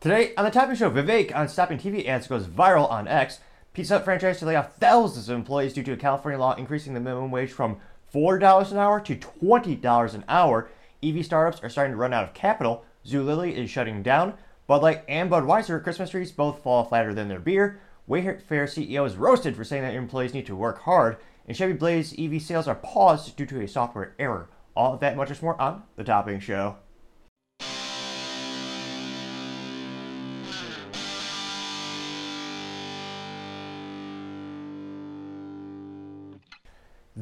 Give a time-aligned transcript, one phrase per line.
[0.00, 3.40] Today on the Topping Show, Vivek on stopping TV ads goes viral on X.
[3.72, 6.94] Pizza Hut franchise to lay off thousands of employees due to a California law increasing
[6.94, 7.78] the minimum wage from
[8.14, 10.68] $4 an hour to $20 an hour.
[11.02, 12.84] EV startups are starting to run out of capital.
[13.04, 14.34] Zulily is shutting down.
[14.68, 17.80] Bud Light and Budweiser Christmas trees both fall flatter than their beer.
[18.08, 21.16] Wayfair CEO is roasted for saying that employees need to work hard.
[21.48, 24.48] And Chevy Blaze EV sales are paused due to a software error.
[24.76, 26.76] All of that and much more on The Topping Show.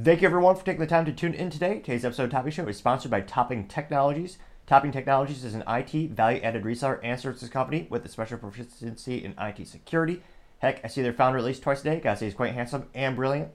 [0.06, 1.80] Thank you everyone for taking the time to tune in today.
[1.80, 4.38] Today's episode of Topping Show is sponsored by Topping Technologies.
[4.64, 9.34] Topping Technologies is an IT value-added reseller and services company with a special proficiency in
[9.36, 10.22] IT security.
[10.60, 11.98] Heck, I see their founder at least twice a day.
[11.98, 13.50] Gotta say he's quite handsome and brilliant.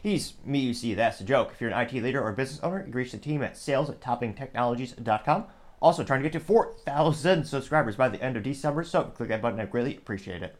[0.00, 1.50] He's me, you see, that's a joke.
[1.52, 3.90] If you're an IT leader or business owner, you can reach the team at sales
[3.90, 5.46] at toppingtechnologies.com.
[5.80, 9.42] Also, trying to get to 4,000 subscribers by the end of December, so click that
[9.42, 9.58] button.
[9.58, 10.54] I greatly appreciate it.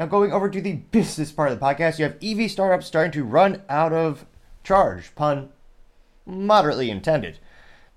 [0.00, 3.12] Now, going over to the business part of the podcast, you have EV startups starting
[3.12, 4.24] to run out of
[4.64, 5.14] charge.
[5.14, 5.50] Pun
[6.24, 7.38] moderately intended.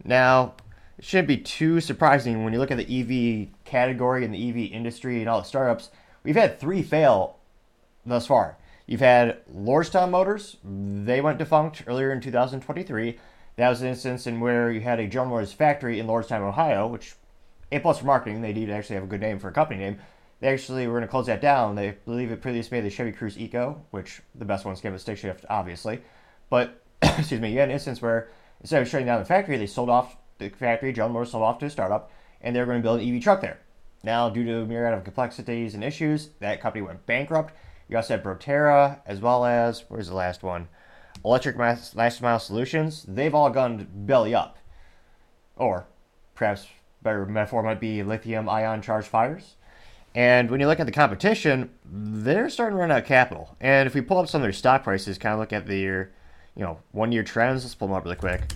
[0.04, 0.56] Now,
[0.98, 4.74] it shouldn't be too surprising when you look at the EV category and the EV
[4.74, 5.92] industry and all the startups.
[6.24, 7.38] We've had three fail
[8.06, 8.58] thus far.
[8.86, 13.18] You've had Lordstown Motors, they went defunct earlier in 2023.
[13.56, 16.86] That was an instance in where you had a General Motors factory in Lordstown, Ohio,
[16.86, 17.16] which
[17.72, 18.42] A plus for marketing.
[18.42, 20.00] They did actually have a good name for a company name.
[20.44, 21.75] They actually were going to close that down.
[21.75, 25.00] They believe it previously made the Chevy Cruze Eco, which the best ones came with
[25.00, 26.02] stick shift, obviously.
[26.50, 28.27] But excuse me, you had an instance where
[28.59, 30.91] instead of shutting down the factory, they sold off the factory.
[30.91, 33.23] General Motors sold off to a startup, and they were going to build an EV
[33.23, 33.58] truck there.
[34.03, 37.53] Now, due to a myriad of complexities and issues, that company went bankrupt.
[37.88, 40.67] You also had Proterra, as well as where's the last one?
[41.23, 43.05] Electric Mass, Last Mile Solutions.
[43.07, 44.57] They've all gone belly up,
[45.55, 45.85] or
[46.35, 46.67] perhaps
[47.02, 49.55] better metaphor might be lithium ion charged fires.
[50.16, 53.56] And when you look at the competition, they're starting to run out of capital.
[53.59, 56.12] And if we pull up some of their stock prices, kind of look at their,
[56.56, 57.63] you know, one-year trends.
[57.63, 58.53] Let's pull them up really quick.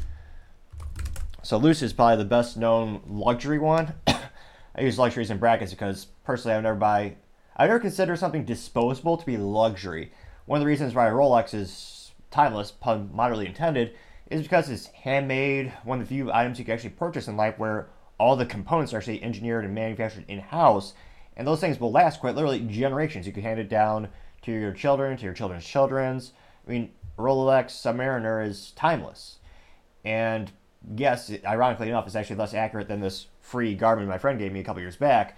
[1.41, 3.93] So Lucid is probably the best known luxury one.
[4.07, 7.15] I use luxuries in brackets because personally I've never buy,
[7.55, 10.11] I never consider something disposable to be luxury.
[10.45, 13.95] One of the reasons why Rolex is timeless, pun moderately intended,
[14.29, 15.73] is because it's handmade.
[15.83, 17.89] One of the few items you can actually purchase in life where
[18.19, 20.93] all the components are actually engineered and manufactured in house
[21.37, 23.25] and those things will last quite literally generations.
[23.25, 24.09] You can hand it down
[24.41, 26.33] to your children, to your children's children's.
[26.67, 29.37] I mean, Rolex Submariner is timeless.
[30.03, 30.51] And
[30.95, 34.59] yes, ironically enough, it's actually less accurate than this free Garmin my friend gave me
[34.59, 35.37] a couple years back.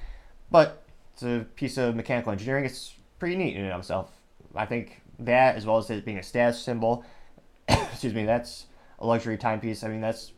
[0.50, 0.84] But
[1.14, 2.64] it's a piece of mechanical engineering.
[2.64, 4.10] It's pretty neat in and of itself.
[4.56, 7.04] I think that, as well as it being a status symbol,
[7.68, 8.68] excuse me, that's
[9.00, 9.84] a luxury timepiece.
[9.84, 10.32] I mean, that's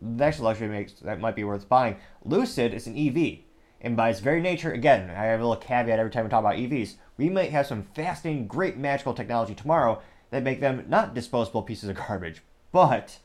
[0.00, 1.96] that's a luxury makes that might be worth buying.
[2.24, 3.45] Lucid is an EV.
[3.80, 6.40] And by its very nature, again, I have a little caveat every time we talk
[6.40, 10.00] about EVs, we might have some fascinating, great magical technology tomorrow
[10.30, 12.42] that make them not disposable pieces of garbage.
[12.72, 13.18] But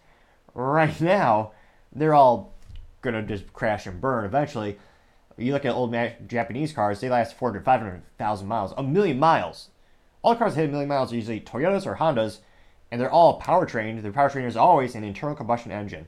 [0.53, 1.51] right now,
[1.91, 2.53] they're all
[3.01, 4.77] going to just crash and burn eventually.
[5.37, 5.95] You look at old
[6.27, 9.69] Japanese cars, they last 400, 500,000 miles, a million miles.
[10.21, 12.39] All cars that hit a million miles are usually Toyotas or Hondas,
[12.91, 14.01] and they're all powertrained.
[14.03, 16.07] Their powertrain is always an internal combustion engine,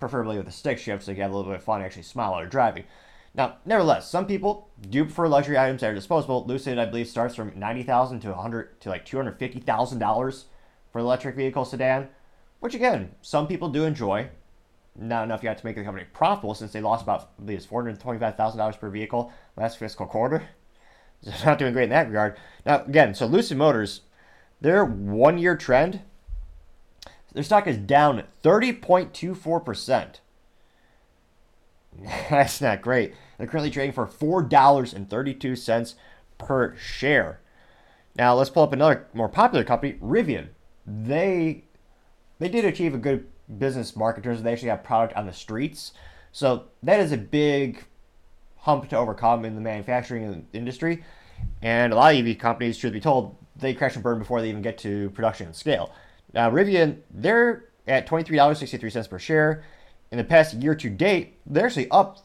[0.00, 2.30] preferably with a stick shift so you have a little bit of fun actually smile
[2.30, 2.84] while you're driving.
[3.36, 6.46] Now, nevertheless, some people do prefer luxury items that are disposable.
[6.46, 9.98] Lucid, I believe, starts from ninety thousand to hundred to like two hundred fifty thousand
[9.98, 10.46] dollars
[10.90, 12.08] for electric vehicle sedan,
[12.60, 14.30] which again, some people do enjoy.
[14.98, 17.82] Not enough yet to make the company profitable since they lost about I believe four
[17.82, 20.42] hundred twenty-five thousand dollars per vehicle last fiscal quarter.
[21.22, 22.36] So not doing great in that regard.
[22.66, 24.02] Now, again, so Lucid Motors,
[24.60, 26.02] their one-year trend,
[27.32, 30.20] their stock is down thirty point two four percent.
[32.30, 33.14] That's not great.
[33.38, 35.94] They're currently trading for $4.32
[36.38, 37.40] per share.
[38.16, 40.48] Now let's pull up another more popular company, Rivian.
[40.86, 41.64] They
[42.38, 43.26] they did achieve a good
[43.58, 45.92] business market in terms of they actually have product on the streets.
[46.32, 47.84] So that is a big
[48.58, 51.04] hump to overcome in the manufacturing industry.
[51.62, 54.48] And a lot of EV companies, truth be told, they crash and burn before they
[54.48, 55.92] even get to production and scale.
[56.32, 59.64] Now Rivian, they're at $23.63 per share
[60.10, 62.24] in the past year to date, they're actually up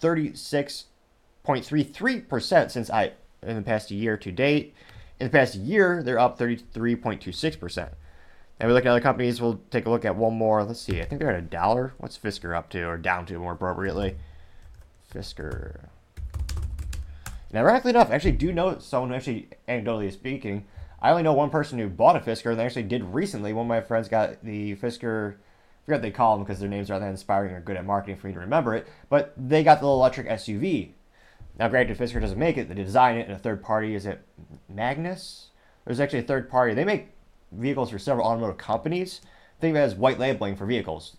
[1.45, 4.75] 36.33% since I in the past year to date.
[5.19, 7.89] In the past year, they're up 33.26%.
[8.59, 10.63] And we look at other companies, we'll take a look at one more.
[10.63, 11.01] Let's see.
[11.01, 11.93] I think they're at a dollar.
[11.97, 14.17] What's Fisker up to, or down to more appropriately?
[15.11, 15.87] Fisker.
[17.51, 20.65] Now, ironically enough, I actually do know someone actually, anecdotally speaking,
[21.01, 23.53] I only know one person who bought a Fisker, and they actually did recently.
[23.53, 25.37] One of my friends got the Fisker
[25.85, 28.17] forget what they call them because their names are that inspiring or good at marketing
[28.17, 28.87] for me to remember it.
[29.09, 30.91] But they got the little electric SUV.
[31.61, 34.25] Now, granted, Fisker doesn't make it; they design it, and a third party is it
[34.67, 35.49] Magnus?
[35.85, 36.73] There's actually a third party.
[36.73, 37.09] They make
[37.51, 39.21] vehicles for several automotive companies.
[39.59, 41.17] Think of it as white labeling for vehicles.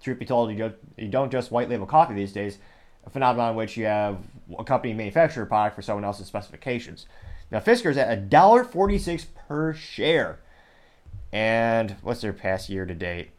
[0.00, 2.58] Truth be told, you don't, you don't just white label coffee these days.
[3.04, 4.18] A phenomenon in which you have
[4.56, 7.06] a company manufacture a product for someone else's specifications.
[7.50, 10.38] Now, Fisker is at $1.46 per share.
[11.32, 13.30] And what's their past year to date?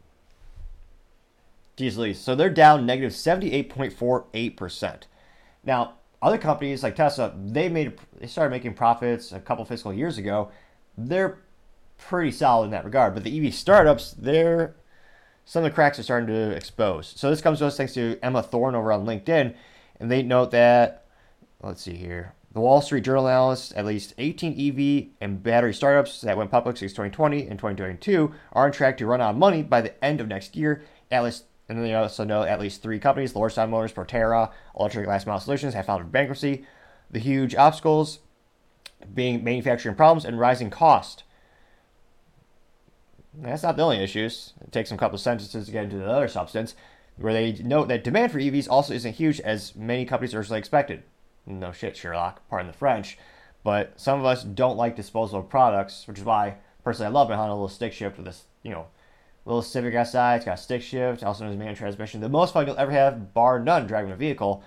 [1.76, 5.04] Geez, so they're down negative 78.48%.
[5.64, 10.18] Now, other companies like Tesla, they made they started making profits a couple fiscal years
[10.18, 10.50] ago.
[10.96, 11.38] They're
[11.98, 13.14] pretty solid in that regard.
[13.14, 14.76] But the EV startups, they're
[15.44, 17.12] some of the cracks are starting to expose.
[17.16, 19.54] So this comes to us thanks to Emma Thorn over on LinkedIn,
[19.98, 21.06] and they note that
[21.60, 22.34] let's see here.
[22.52, 26.76] The Wall Street Journal analysts, at least 18 EV and battery startups that went public
[26.76, 30.20] since 2020 and 2022 are on track to run out of money by the end
[30.20, 30.82] of next year.
[31.10, 35.06] At least, and then they also know at least three companies, Lordstown Motors, Proterra, Electric
[35.06, 36.66] Last Mile Solutions, have filed for bankruptcy.
[37.10, 38.18] The huge obstacles
[39.14, 41.24] being manufacturing problems and rising cost.
[43.32, 44.52] That's not the only issues.
[44.60, 46.74] It takes a couple of sentences to get into the other substance,
[47.16, 51.04] where they note that demand for EVs also isn't huge as many companies originally expected.
[51.46, 53.16] No shit, Sherlock, pardon the French.
[53.64, 57.36] But some of us don't like disposable products, which is why personally I love my
[57.36, 58.88] Honda little stick shift with this, you know,
[59.44, 60.18] little Civic Si.
[60.18, 62.20] It's got a stick shift, also known as manual transmission.
[62.20, 64.62] The most fun you'll ever have, bar none, driving a vehicle.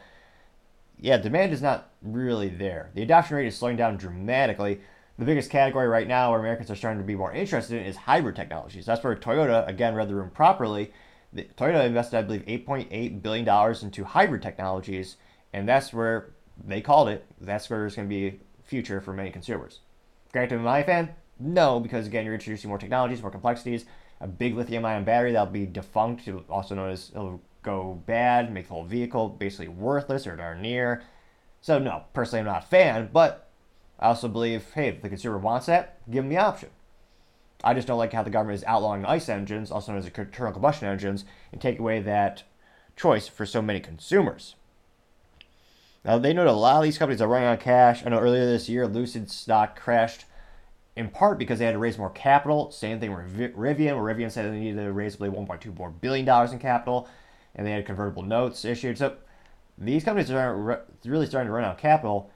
[1.00, 2.92] Yeah, demand is not really there.
[2.94, 4.80] The adoption rate is slowing down dramatically,
[5.18, 7.96] the biggest category right now where Americans are starting to be more interested in is
[7.96, 8.86] hybrid technologies.
[8.86, 10.92] That's where Toyota, again, read the room properly.
[11.32, 15.16] The, Toyota invested, I believe, $8.8 billion into hybrid technologies,
[15.54, 16.32] and that's where
[16.66, 17.26] they called it.
[17.40, 19.80] That's where there's going to be future for many consumers.
[20.34, 21.16] Granted, am I a fan?
[21.40, 23.86] No, because again, you're introducing more technologies, more complexities.
[24.22, 28.74] A big lithium-ion battery that'll be defunct, also known as it'll go bad, make the
[28.74, 31.04] whole vehicle basically worthless or darn near.
[31.62, 33.50] So no, personally, I'm not a fan, but
[34.00, 36.70] I also believe, hey, if the consumer wants that, give them the option.
[37.64, 40.54] I just don't like how the government is outlawing ICE engines, also known as internal
[40.54, 42.44] combustion engines, and take away that
[42.96, 44.56] choice for so many consumers.
[46.04, 48.06] Now, they know that a lot of these companies are running out of cash.
[48.06, 50.26] I know earlier this year, Lucid stock crashed
[50.96, 52.72] in part because they had to raise more capital.
[52.72, 56.54] Same thing with Rivian, where Rivian said they needed to raise, I believe, $1.24 billion
[56.54, 57.10] in capital,
[57.56, 58.98] and they had convertible notes issued.
[58.98, 59.18] So
[59.78, 62.32] these companies are really starting to run out of capital.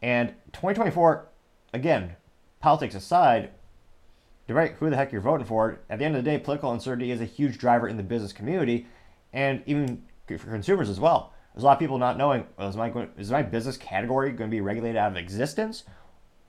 [0.00, 1.28] And 2024,
[1.74, 2.16] again,
[2.60, 3.50] politics aside,
[4.46, 7.10] despite who the heck you're voting for, at the end of the day, political uncertainty
[7.10, 8.86] is a huge driver in the business community
[9.32, 11.32] and even for consumers as well.
[11.52, 14.50] There's a lot of people not knowing well, is, my, is my business category going
[14.50, 15.84] to be regulated out of existence?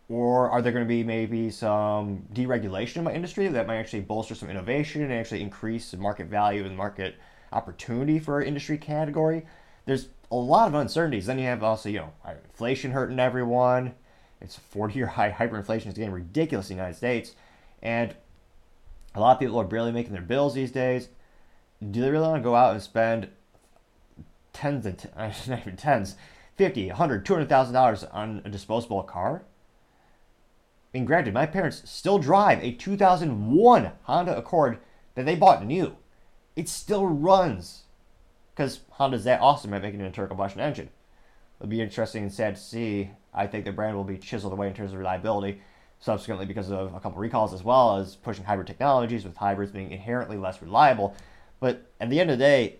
[0.10, 4.02] Or are there going to be maybe some deregulation in my industry that might actually
[4.02, 7.16] bolster some innovation and actually increase the market value and market
[7.54, 9.46] opportunity for our industry category?
[9.86, 11.28] There's a lot of uncertainties.
[11.28, 12.14] Then you have also, you know,
[12.44, 13.94] inflation hurting everyone.
[14.42, 17.36] It's 40 year high hyperinflation is getting ridiculous in the United States.
[17.84, 18.16] And
[19.14, 21.10] a lot of people are barely making their bills these days.
[21.92, 23.30] Do they really want to go out and spend
[24.54, 26.16] tens and t- not even tens,
[26.58, 29.44] 50, 100, 200,000 dollars on a disposable car?
[30.94, 34.80] Mean, granted, my parents still drive a 2001 Honda Accord
[35.16, 35.96] that they bought new.
[36.56, 37.84] It still runs
[38.56, 40.90] because Honda's that awesome at making an internal combustion engine.
[41.60, 43.12] It'll be interesting and sad to see.
[43.34, 45.62] I think the brand will be chiseled away in terms of reliability,
[46.00, 49.92] subsequently because of a couple recalls as well as pushing hybrid technologies, with hybrids being
[49.92, 51.16] inherently less reliable.
[51.60, 52.80] But at the end of the day,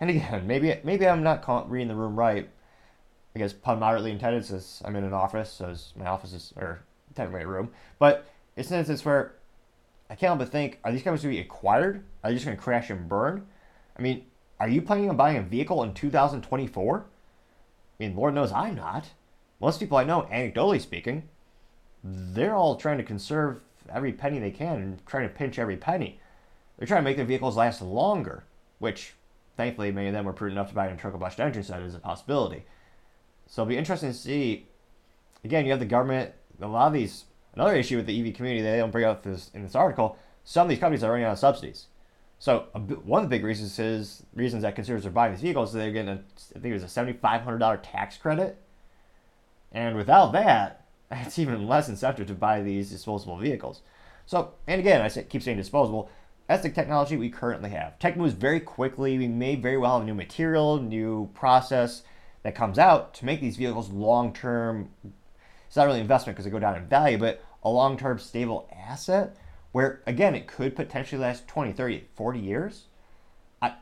[0.00, 2.48] and again, maybe maybe I'm not reading the room right.
[3.34, 6.82] I guess pun moderately intended since I'm in an office, so my office is or
[7.14, 7.70] technically a room.
[7.98, 9.34] But it's an instance where
[10.08, 12.04] I can't help but think: Are these companies going to be acquired?
[12.22, 13.46] Are they just going to crash and burn?
[13.96, 14.24] I mean,
[14.58, 16.98] are you planning on buying a vehicle in 2024?
[16.98, 19.10] I mean, Lord knows I'm not.
[19.60, 21.28] Most people I know, anecdotally speaking,
[22.02, 23.60] they're all trying to conserve
[23.92, 26.18] every penny they can and trying to pinch every penny.
[26.78, 28.44] They're trying to make their vehicles last longer,
[28.78, 29.14] which
[29.56, 31.82] thankfully many of them were prudent enough to buy an internal combustion engine, so that
[31.82, 32.64] is a possibility.
[33.50, 34.66] So it'll be interesting to see.
[35.44, 36.32] Again, you have the government.
[36.62, 37.24] A lot of these.
[37.54, 40.16] Another issue with the EV community that they don't bring up this, in this article.
[40.44, 41.86] Some of these companies are running out of subsidies.
[42.38, 42.60] So
[43.04, 45.90] one of the big reasons is reasons that consumers are buying these vehicles is they're
[45.90, 46.22] getting a,
[46.56, 48.56] I think it was a seventy five hundred dollar tax credit,
[49.72, 53.82] and without that, it's even less incentive to buy these disposable vehicles.
[54.24, 56.08] So and again, I say, keep saying disposable.
[56.46, 57.98] That's the technology we currently have.
[57.98, 59.18] Tech moves very quickly.
[59.18, 62.02] We may very well have a new material, new process
[62.42, 64.90] that comes out to make these vehicles long term.
[65.66, 68.68] It's not really investment because they go down in value, but a long term stable
[68.74, 69.36] asset
[69.72, 72.84] where again it could potentially last 20, 30, 40 years.
[73.62, 73.74] I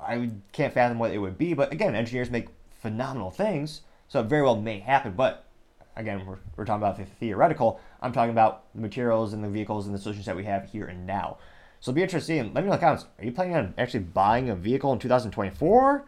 [0.00, 2.48] I can't fathom what it would be, but again, engineers make
[2.80, 5.12] phenomenal things, so it very well may happen.
[5.12, 5.46] But
[5.96, 7.80] again, we're, we're talking about the theoretical.
[8.00, 10.86] I'm talking about the materials and the vehicles and the solutions that we have here
[10.86, 11.38] and now.
[11.80, 12.52] So it'll be interesting.
[12.52, 13.06] Let me know in the comments.
[13.18, 16.04] Are you planning on actually buying a vehicle in 2024?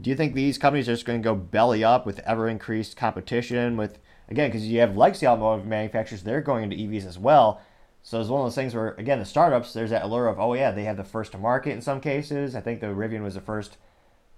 [0.00, 2.96] Do you think these companies are just going to go belly up with ever increased
[2.96, 3.76] competition?
[3.76, 3.98] With
[4.28, 7.60] again, because you have legacy automotive manufacturers, they're going into EVs as well.
[8.02, 10.52] So it's one of those things where, again, the startups, there's that allure of, oh
[10.52, 12.54] yeah, they have the first to market in some cases.
[12.54, 13.78] I think the Rivian was the first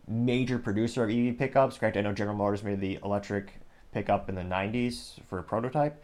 [0.07, 1.79] major producer of EV pickups.
[1.79, 1.97] Correct?
[1.97, 3.55] I know General Motors made the electric
[3.93, 6.01] pickup in the 90s for a prototype.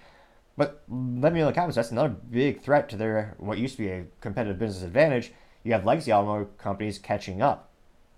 [0.57, 1.77] But let me know in the comments.
[1.77, 5.33] That's another big threat to their what used to be a competitive business advantage.
[5.63, 7.72] You have legacy automotive companies catching up.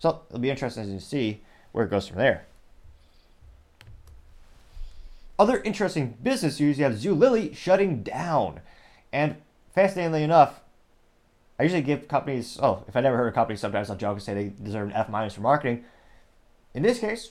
[0.04, 1.40] So it'll be interesting to see
[1.72, 2.44] where it goes from there.
[5.38, 8.60] Other interesting business news: you have Zulily shutting down,
[9.14, 9.36] and
[9.74, 10.60] fascinatingly enough,
[11.58, 12.58] I usually give companies.
[12.62, 14.94] Oh, if I never heard of companies, sometimes I'll joke and say they deserve an
[14.94, 15.86] F minus for marketing.
[16.74, 17.30] In this case,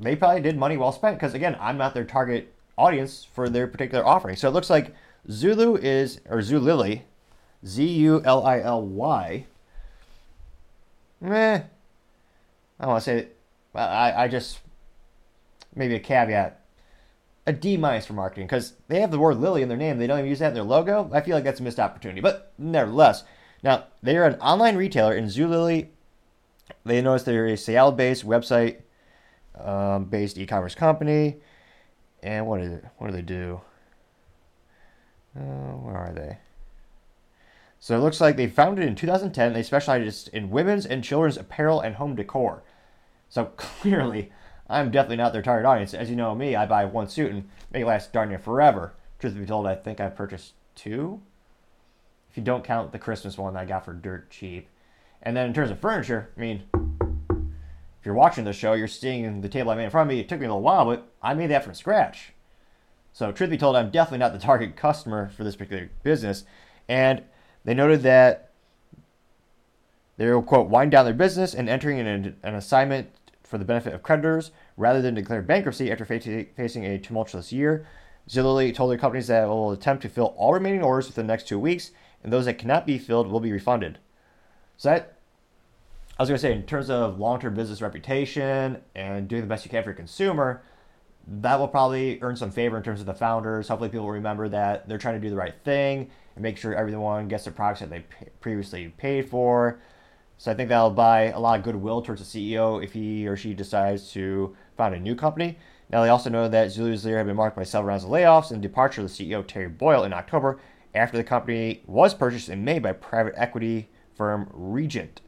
[0.00, 3.66] they probably did money well spent because again, I'm not their target audience for their
[3.66, 4.36] particular offering.
[4.36, 4.94] So it looks like
[5.30, 7.02] Zulu is or Zulily,
[7.66, 9.44] Z U L I L Y.
[11.20, 11.62] Meh.
[12.78, 13.28] I don't want to say.
[13.74, 14.60] I I just
[15.74, 16.62] maybe a caveat.
[17.48, 19.98] A D minus for marketing because they have the word Lily in their name.
[19.98, 21.08] They don't even use that in their logo.
[21.12, 22.20] I feel like that's a missed opportunity.
[22.20, 23.22] But nevertheless,
[23.62, 25.90] now they are an online retailer in Zulily.
[26.84, 28.80] They notice they're a Seattle-based website
[29.54, 31.36] um, based e-commerce company.
[32.20, 32.84] And what is it?
[32.98, 33.60] What do they do?
[35.38, 36.38] Uh, where are they?
[37.78, 39.52] So it looks like they founded in 2010.
[39.52, 42.62] They specialize in women's and children's apparel and home decor.
[43.28, 44.32] So clearly,
[44.68, 45.94] I'm definitely not their target audience.
[45.94, 48.94] As you know me, I buy one suit and it last darn near forever.
[49.18, 51.20] Truth be told, I think I purchased two.
[52.30, 54.68] If you don't count the Christmas one that I got for dirt cheap.
[55.22, 59.40] And then in terms of furniture, I mean, if you're watching the show, you're seeing
[59.40, 60.20] the table I made in front of me.
[60.20, 62.32] It took me a little while, but I made that from scratch.
[63.12, 66.44] So, truth be told, I'm definitely not the target customer for this particular business.
[66.88, 67.22] And
[67.66, 68.52] they noted that
[70.16, 73.10] they will, quote, wind down their business and entering an, an assignment
[73.42, 77.86] for the benefit of creditors rather than declare bankruptcy after facing a tumultuous year.
[78.28, 81.32] Zulily told their companies that it will attempt to fill all remaining orders within the
[81.32, 81.90] next two weeks,
[82.22, 83.98] and those that cannot be filled will be refunded.
[84.76, 85.18] So that
[86.18, 89.48] I was going to say, in terms of long term business reputation and doing the
[89.48, 90.62] best you can for your consumer,
[91.26, 93.68] that will probably earn some favor in terms of the founders.
[93.68, 97.28] Hopefully, people remember that they're trying to do the right thing and make sure everyone
[97.28, 98.04] gets the products that they
[98.40, 99.80] previously paid for.
[100.38, 103.36] So I think that'll buy a lot of goodwill towards the CEO if he or
[103.36, 105.58] she decides to found a new company.
[105.90, 108.50] Now, they also know that Zulus Lear have been marked by several rounds of layoffs
[108.50, 110.60] and the departure of the CEO Terry Boyle in October
[110.94, 115.20] after the company was purchased in May by private equity firm Regent.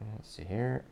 [0.00, 0.84] Let's see here.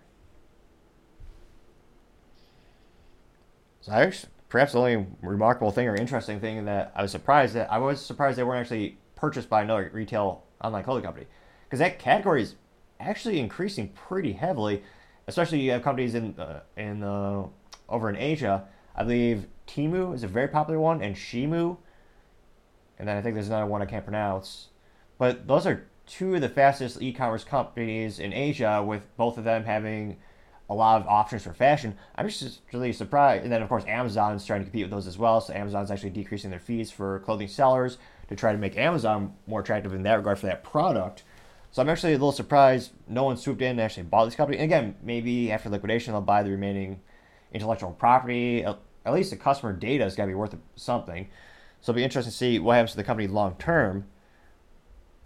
[3.86, 7.70] So actually, perhaps the only remarkable thing or interesting thing that I was surprised that
[7.70, 11.26] I was surprised they weren't actually purchased by another retail online clothing company
[11.64, 12.56] because that category is
[12.98, 14.82] actually increasing pretty heavily.
[15.28, 17.44] Especially you have companies in uh, in uh,
[17.88, 18.64] over in Asia.
[18.96, 21.76] I believe Temu is a very popular one, and Shemu,
[22.98, 24.70] and then I think there's another one I can't pronounce.
[25.16, 29.62] But those are two of the fastest e-commerce companies in Asia, with both of them
[29.62, 30.16] having
[30.68, 31.96] a lot of options for fashion.
[32.16, 33.44] I'm just really surprised.
[33.44, 35.40] And then, of course, Amazon's trying to compete with those as well.
[35.40, 39.60] So Amazon's actually decreasing their fees for clothing sellers to try to make Amazon more
[39.60, 41.22] attractive in that regard for that product.
[41.70, 44.58] So I'm actually a little surprised no one swooped in and actually bought this company.
[44.58, 47.00] And again, maybe after liquidation they'll buy the remaining
[47.52, 48.64] intellectual property.
[48.64, 48.78] At
[49.12, 51.28] least the customer data has got to be worth something.
[51.80, 54.06] So it'll be interesting to see what happens to the company long term.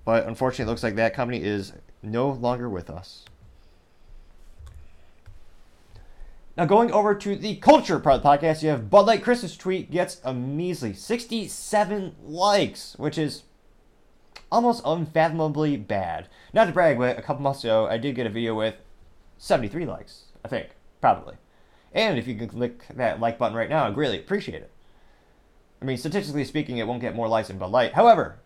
[0.05, 3.25] But unfortunately, it looks like that company is no longer with us.
[6.61, 9.57] Now, going over to the culture part of the podcast, you have Bud Light Christmas
[9.57, 13.45] tweet gets a measly 67 likes, which is
[14.53, 16.29] almost unfathomably bad.
[16.53, 18.75] Not to brag, but a couple months ago, I did get a video with
[19.39, 20.69] 73 likes, I think,
[21.01, 21.37] probably.
[21.95, 24.71] And if you can click that like button right now, I'd appreciate it.
[25.81, 27.95] I mean, statistically speaking, it won't get more likes than Bud Light.
[27.95, 28.39] However,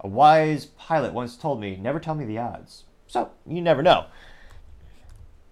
[0.00, 2.84] a wise pilot once told me, never tell me the odds.
[3.06, 4.06] So, you never know.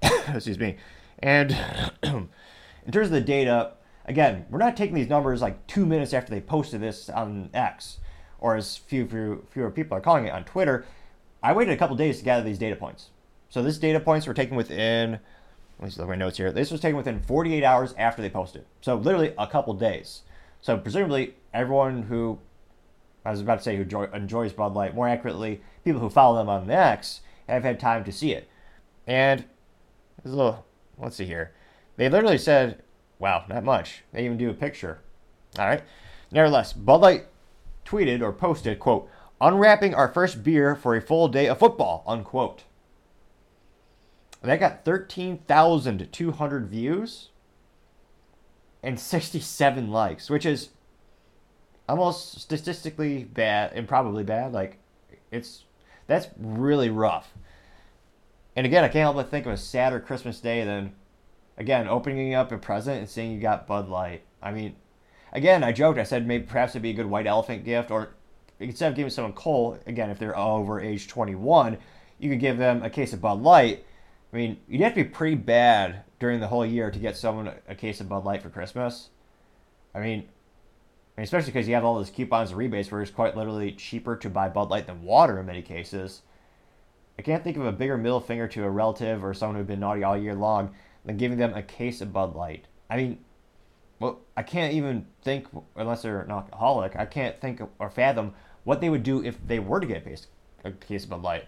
[0.03, 0.79] Excuse me.
[1.21, 1.57] And
[2.03, 3.73] in terms of the data,
[4.07, 7.99] again, we're not taking these numbers like two minutes after they posted this on X,
[8.39, 10.85] or as few, few fewer people are calling it on Twitter.
[11.43, 13.11] I waited a couple days to gather these data points.
[13.49, 15.13] So this data points were taken within,
[15.79, 16.53] let me see my notes here.
[16.53, 18.65] This was taken within 48 hours after they posted.
[18.81, 20.23] So literally a couple days.
[20.61, 22.39] So presumably everyone who
[23.27, 24.95] I was about to say who enjoy, enjoys Bud Light.
[24.95, 28.49] More accurately, people who follow them on X have had time to see it.
[29.07, 29.45] And
[30.23, 30.65] there's a little,
[30.99, 31.53] let's see here.
[31.97, 32.83] They literally said,
[33.19, 34.03] wow, not much.
[34.13, 35.01] They even do a picture.
[35.59, 35.83] All right.
[36.31, 37.27] Nevertheless, Bud Light
[37.85, 39.09] tweeted or posted, quote,
[39.41, 42.65] unwrapping our first beer for a full day of football, unquote.
[44.43, 47.31] That got 13,200 views
[48.83, 50.71] and 67 likes, which is
[51.89, 54.53] almost statistically bad and probably bad.
[54.53, 54.79] Like,
[55.31, 55.65] it's
[56.07, 57.33] that's really rough.
[58.57, 60.95] And again, I can't help but think of a sadder Christmas day than,
[61.59, 64.23] again, opening up a present and seeing you got Bud Light.
[64.43, 64.75] I mean,
[65.33, 65.99] again, I joked.
[65.99, 68.15] I said maybe perhaps it'd be a good white elephant gift, or
[68.59, 71.77] instead of giving someone coal, again, if they're over age 21,
[72.19, 73.85] you could give them a case of Bud Light.
[74.33, 77.53] I mean, you'd have to be pretty bad during the whole year to get someone
[77.69, 79.11] a case of Bud Light for Christmas.
[79.95, 80.21] I mean,
[81.17, 83.73] I mean especially because you have all those coupons and rebates where it's quite literally
[83.73, 86.23] cheaper to buy Bud Light than water in many cases.
[87.19, 89.81] I can't think of a bigger middle finger to a relative or someone who's been
[89.81, 92.67] naughty all year long than giving them a case of Bud Light.
[92.91, 93.19] I mean,
[93.99, 95.47] well, I can't even think,
[95.77, 99.59] unless they're an alcoholic, I can't think or fathom what they would do if they
[99.59, 100.07] were to get
[100.65, 101.45] a case of Bud Light.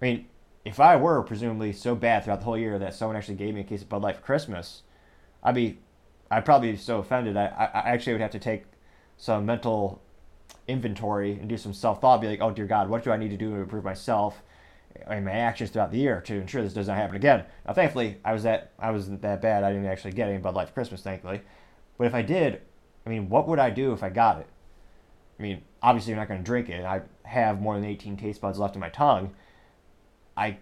[0.00, 0.26] I mean,
[0.64, 3.62] if I were presumably so bad throughout the whole year that someone actually gave me
[3.62, 4.82] a case of Bud Light for Christmas,
[5.42, 5.78] I'd be,
[6.30, 7.36] I'd probably be so offended.
[7.36, 8.64] I, I actually would have to take
[9.16, 10.00] some mental
[10.68, 12.20] inventory and do some self thought.
[12.20, 14.42] Be like, oh dear God, what do I need to do to improve myself
[15.06, 17.44] and my actions throughout the year to ensure this does not happen again?
[17.66, 19.64] Now, thankfully, I was that I wasn't that bad.
[19.64, 21.40] I didn't actually get any Bud Light for Christmas, thankfully.
[21.98, 22.62] But if I did,
[23.06, 24.46] I mean, what would I do if I got it?
[25.38, 26.84] I mean, obviously, you're not going to drink it.
[26.84, 29.34] I have more than 18 taste buds left in my tongue.
[30.36, 30.58] I,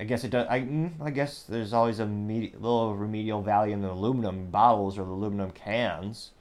[0.00, 0.46] I guess it does.
[0.50, 4.98] I, mm, I guess there's always a med- little remedial value in the aluminum bottles
[4.98, 6.32] or the aluminum cans.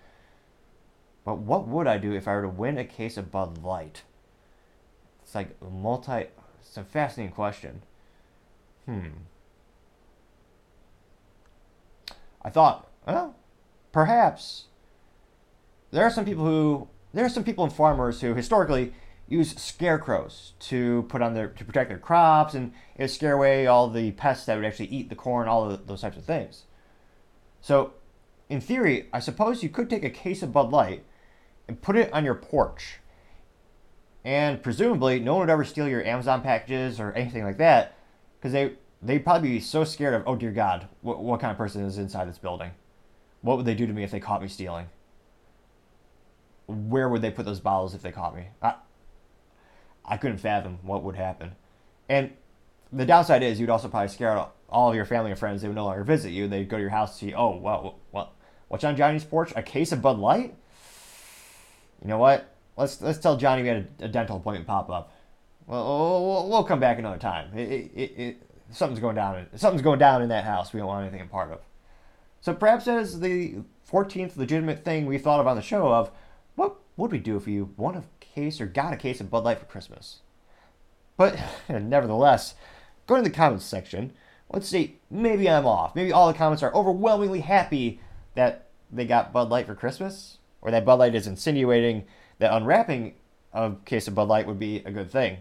[1.24, 4.04] But what would I do if I were to win a case of Bud Light?
[5.24, 6.28] It's like multi.
[6.75, 7.84] It's a fascinating question.
[8.86, 9.08] Hmm.
[12.41, 13.33] I thought, well,
[13.94, 14.66] perhaps
[15.92, 18.94] there are some people who there are some people and farmers who historically
[19.29, 23.90] use scarecrows to put on their to protect their crops and know, scare away all
[23.90, 26.66] the pests that would actually eat the corn, all of those types of things.
[27.61, 27.94] So,
[28.50, 31.05] in theory, I suppose you could take a case of Bud Light
[31.70, 33.00] and put it on your porch.
[34.25, 37.96] And presumably, no one would ever steal your Amazon packages or anything like that
[38.40, 41.57] because they they'd probably be so scared of, oh dear God, what, what kind of
[41.57, 42.72] person is inside this building?
[43.42, 44.88] What would they do to me if they caught me stealing?
[46.66, 48.48] Where would they put those bottles if they caught me?
[48.64, 48.74] I,
[50.03, 51.51] I couldn't fathom what would happen.
[52.09, 52.31] And
[52.92, 55.61] the downside is you'd also probably scare out all of your family and friends.
[55.61, 56.48] They would no longer visit you.
[56.48, 58.33] They'd go to your house to see, oh, well, well,
[58.70, 59.53] what's on Johnny's porch?
[59.55, 60.55] A case of Bud Light?
[62.01, 62.54] You know what?
[62.77, 65.14] Let's let's tell Johnny we had a, a dental appointment pop up.
[65.68, 67.57] Well, we'll, we'll come back another time.
[67.57, 69.48] It, it, it, something's going down.
[69.55, 70.74] Something's going down in that house.
[70.74, 71.61] We don't want anything a part of.
[72.42, 73.55] So perhaps that is the
[73.92, 76.11] 14th legitimate thing we thought of on the show of
[76.55, 79.44] what would we do if you won a case or got a case of Bud
[79.44, 80.20] Light for Christmas?
[81.18, 82.55] But nevertheless,
[83.07, 84.14] go to the comments section.
[84.51, 85.96] Let's see, maybe I'm off.
[85.96, 88.00] Maybe all the comments are overwhelmingly happy
[88.35, 92.05] that they got Bud Light for Christmas, or that Bud Light is insinuating
[92.40, 93.14] that unwrapping
[93.54, 95.38] a case of Bud Light would be a good thing.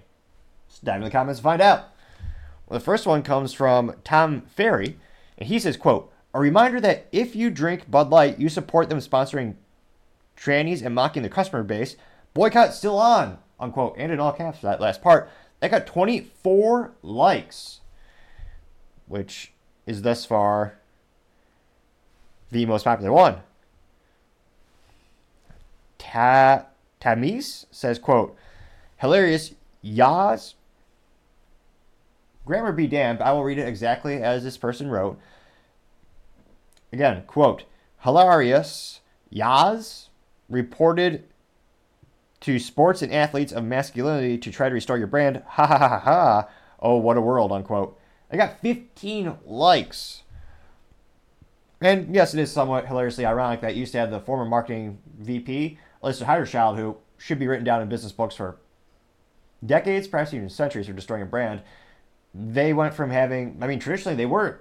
[0.68, 1.88] Let's dive into the comments and find out.
[2.66, 4.96] Well, the first one comes from Tom Ferry,
[5.36, 8.98] and he says, quote, a reminder that if you drink Bud Light, you support them
[8.98, 9.54] sponsoring
[10.36, 11.96] trannies and mocking the customer base.
[12.32, 15.28] Boycott still on, unquote, and in all caps that last part.
[15.60, 17.80] That got 24 likes,
[19.06, 19.52] which
[19.86, 20.78] is thus far
[22.50, 23.38] the most popular one.
[25.98, 26.66] Ta-
[27.04, 28.36] Tamis says, quote,
[28.96, 30.54] hilarious, yas.
[32.46, 35.18] Grammar be damned, I will read it exactly as this person wrote.
[36.92, 37.64] Again, quote,
[38.00, 39.00] hilarious
[39.34, 40.08] Yaz
[40.48, 41.24] reported
[42.40, 45.42] to sports and athletes of masculinity to try to restore your brand.
[45.46, 46.48] Ha ha ha ha.
[46.78, 47.98] Oh, what a world, unquote.
[48.30, 50.22] I got 15 likes.
[51.80, 54.98] And yes, it is somewhat hilariously ironic that you used to have the former marketing
[55.18, 58.58] VP, Alissa Heinerscheid, who should be written down in business books for
[59.64, 61.62] decades, perhaps even centuries, for destroying a brand.
[62.34, 64.60] They went from having, I mean, traditionally they were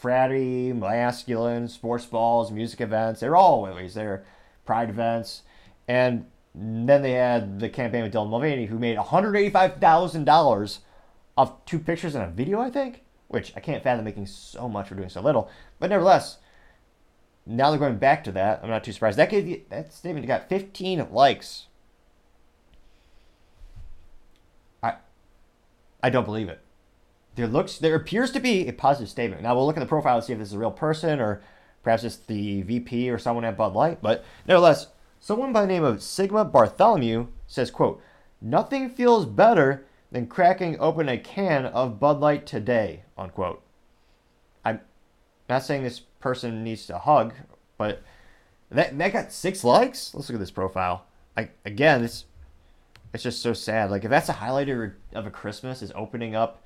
[0.00, 3.20] fratty, masculine, sports balls, music events.
[3.20, 4.24] They're all always there,
[4.64, 5.42] pride events.
[5.88, 10.78] And then they had the campaign with Dylan Mulvaney, who made $185,000
[11.36, 14.88] off two pictures and a video, I think, which I can't fathom making so much
[14.88, 15.50] for doing so little.
[15.80, 16.38] But nevertheless,
[17.46, 18.60] now they're going back to that.
[18.62, 19.18] I'm not too surprised.
[19.18, 21.66] That gave, that statement got 15 likes.
[24.82, 24.94] I
[26.02, 26.60] I don't believe it.
[27.34, 29.42] There looks there appears to be a positive statement.
[29.42, 31.42] Now we'll look at the profile and see if this is a real person or
[31.82, 34.00] perhaps it's the VP or someone at Bud Light.
[34.00, 34.88] But nevertheless,
[35.20, 38.00] someone by the name of Sigma Bartholomew says, "quote
[38.40, 43.62] Nothing feels better than cracking open a can of Bud Light today." Unquote.
[44.64, 44.80] I'm
[45.48, 47.34] not saying this person needs to hug,
[47.76, 48.02] but
[48.70, 50.14] that that got six likes.
[50.14, 51.04] Let's look at this profile.
[51.36, 52.24] I again, it's
[53.12, 53.90] it's just so sad.
[53.90, 56.62] Like if that's a highlight of a Christmas is opening up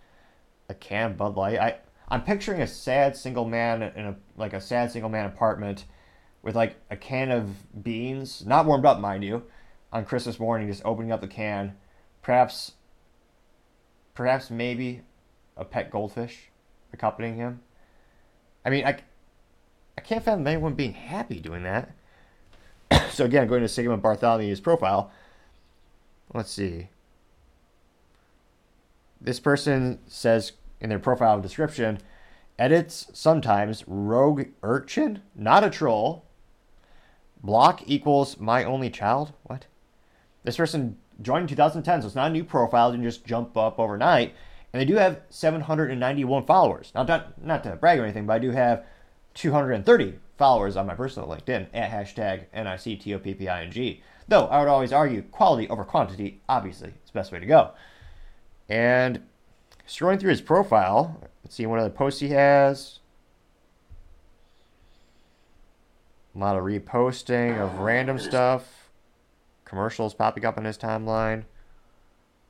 [0.69, 1.59] a can Bud Light.
[1.59, 5.87] I I'm picturing a sad single man in a like a sad single man apartment
[6.41, 7.51] with like a can of
[7.83, 9.43] beans, not warmed up, mind you,
[9.93, 11.77] on Christmas morning, just opening up the can,
[12.23, 12.75] perhaps,
[14.15, 15.01] perhaps maybe
[15.57, 16.51] a pet goldfish
[16.93, 17.61] accompanying him.
[18.65, 19.01] I mean, I,
[19.99, 21.91] I can't fathom anyone being happy doing that.
[23.11, 25.11] so again, going to Sigma Bartholomew's profile,
[26.33, 26.91] let's see.
[29.21, 31.99] This person says in their profile description,
[32.61, 36.25] edits sometimes rogue urchin, not a troll.
[37.43, 39.33] Block equals my only child.
[39.43, 39.67] What?
[40.45, 42.93] This person joined in 2010, so it's not a new profile.
[42.93, 44.33] Didn't just jump up overnight.
[44.73, 46.93] And they do have 791 followers.
[46.95, 48.85] Now, not, not to brag or anything, but I do have
[49.35, 54.03] 230 followers on my personal LinkedIn at hashtag N-I-C-T-O-P-P-I-N-G.
[54.29, 57.73] Though I would always argue quality over quantity, obviously, it's the best way to go.
[58.69, 59.23] And
[59.87, 63.01] scrolling through his profile, let's see what other posts he has.
[66.35, 68.91] A lot of reposting of random stuff.
[69.65, 71.45] Commercials popping up on his timeline.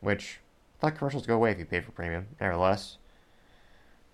[0.01, 0.41] Which,
[0.79, 2.99] I thought commercials go away if you paid for premium, nevertheless.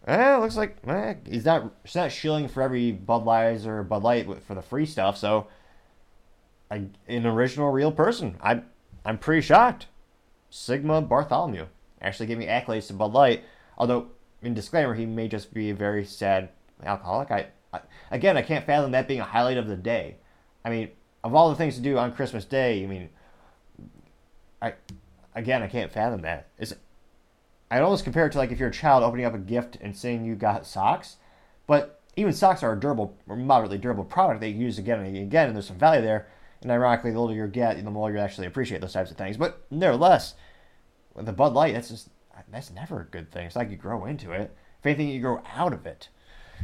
[0.06, 4.02] Eh, looks like eh, he's not he's not shilling for every Bud Light or Bud
[4.02, 5.16] Light for the free stuff.
[5.16, 5.46] So,
[6.70, 8.36] I, an original, real person.
[8.42, 8.66] I'm
[9.04, 9.86] I'm pretty shocked.
[10.50, 11.66] Sigma Bartholomew
[12.02, 13.44] actually gave me accolades to Bud Light.
[13.78, 14.08] Although,
[14.42, 16.50] in disclaimer, he may just be a very sad
[16.84, 17.30] alcoholic.
[17.30, 20.16] I, I again, I can't fathom that being a highlight of the day.
[20.64, 20.90] I mean,
[21.22, 23.08] of all the things to do on Christmas Day, I mean,
[24.60, 24.74] I
[25.34, 26.48] again, I can't fathom that.
[27.74, 29.96] I almost compare it to like if you're a child opening up a gift and
[29.96, 31.16] saying you got socks,
[31.66, 35.48] but even socks are a durable, or moderately durable product they use again and again,
[35.48, 36.28] and there's some value there.
[36.62, 39.36] And ironically, the older you get, the more you actually appreciate those types of things.
[39.36, 40.34] But nevertheless,
[41.14, 42.10] with the Bud Light, that's just
[42.48, 43.44] that's never a good thing.
[43.44, 44.54] It's like you grow into it.
[44.78, 46.10] If anything, you grow out of it.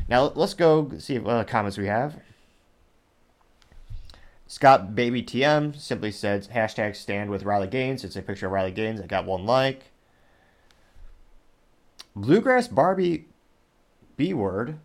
[0.08, 2.20] Now let's go see what uh, other comments we have.
[4.46, 8.04] Scott Baby TM simply says hashtag stand with Riley Gaines.
[8.04, 9.00] It's a picture of Riley Gaines.
[9.00, 9.90] I got one like.
[12.14, 13.28] Bluegrass Barbie
[14.16, 14.78] B word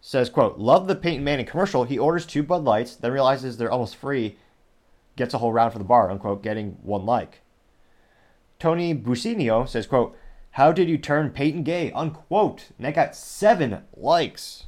[0.00, 1.84] says, quote, love the Peyton Manning commercial.
[1.84, 4.36] He orders two Bud Lights, then realizes they're almost free,
[5.16, 7.40] gets a whole round for the bar, unquote, getting one like.
[8.58, 10.16] Tony Bucinio says, quote,
[10.52, 11.92] How did you turn Peyton gay?
[11.92, 12.70] Unquote.
[12.78, 14.66] And that got seven likes.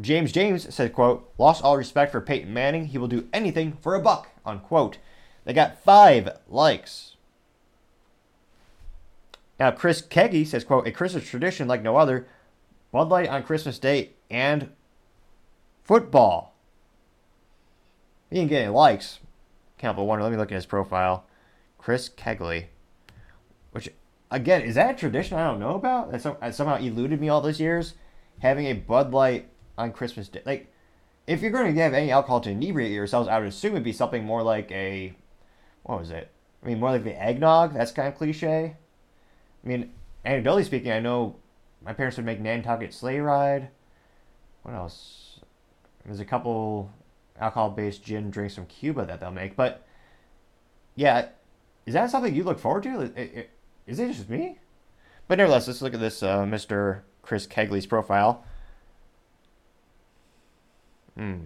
[0.00, 2.86] James James said, quote, Lost all respect for Peyton Manning.
[2.86, 4.28] He will do anything for a buck.
[4.46, 4.98] Unquote.
[5.44, 7.09] They got five likes.
[9.60, 12.26] Now, Chris Keggy says, quote, A Christmas tradition like no other.
[12.92, 14.70] Bud Light on Christmas Day and
[15.84, 16.54] football.
[18.30, 19.18] He didn't get any likes.
[19.76, 20.24] Can't but wonder.
[20.24, 21.26] Let me look at his profile.
[21.76, 22.66] Chris Kegley,
[23.72, 23.88] which
[24.30, 27.40] again is that a tradition I don't know about that, that somehow eluded me all
[27.40, 27.94] those years.
[28.40, 30.72] Having a Bud Light on Christmas Day, like
[31.26, 33.92] if you're going to have any alcohol to inebriate yourselves, I would assume it'd be
[33.92, 35.14] something more like a
[35.82, 36.30] what was it?
[36.62, 37.74] I mean, more like the eggnog.
[37.74, 38.76] That's kind of cliche.
[39.64, 39.92] I mean,
[40.24, 41.36] anecdotally speaking, I know
[41.84, 43.68] my parents would make Nantucket sleigh ride.
[44.62, 45.40] What else?
[46.04, 46.90] There's a couple
[47.38, 49.86] alcohol-based gin drinks from Cuba that they'll make, but
[50.94, 51.28] yeah,
[51.86, 53.48] is that something you look forward to?
[53.86, 54.58] Is it just me?
[55.28, 57.00] But nevertheless, let's look at this uh, Mr.
[57.22, 58.44] Chris Kegley's profile.
[61.16, 61.44] Hmm.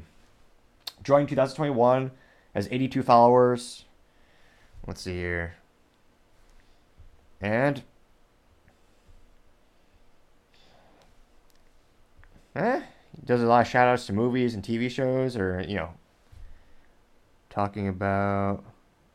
[1.03, 2.11] Joined 2021,
[2.55, 3.85] has 82 followers.
[4.87, 5.55] Let's see here.
[7.40, 7.83] And
[12.55, 12.83] eh,
[13.25, 15.90] does a lot of shout outs to movies and TV shows or, you know,
[17.51, 18.64] talking about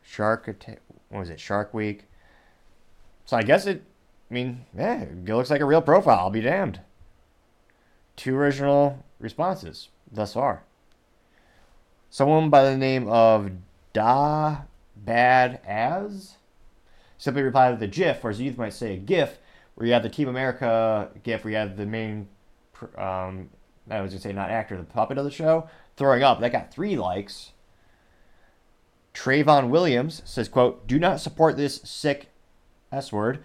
[0.01, 2.05] Shark Attack what was it, Shark Week.
[3.25, 3.83] So I guess it,
[4.29, 6.19] I mean, yeah, it looks like a real profile.
[6.19, 6.81] I'll be damned.
[8.15, 10.63] Two original responses thus far.
[12.09, 13.51] Someone by the name of
[13.93, 14.61] Da
[14.95, 16.37] Bad As
[17.17, 19.37] simply replied with a GIF, or as youth might say, a GIF,
[19.75, 22.27] where you have the Team America GIF, where you have the main,
[22.97, 23.49] um,
[23.89, 26.39] I was to say not actor, the puppet of the show, throwing up.
[26.39, 27.51] That got three likes.
[29.13, 32.29] Trayvon Williams says, quote, do not support this sick
[32.91, 33.43] S word.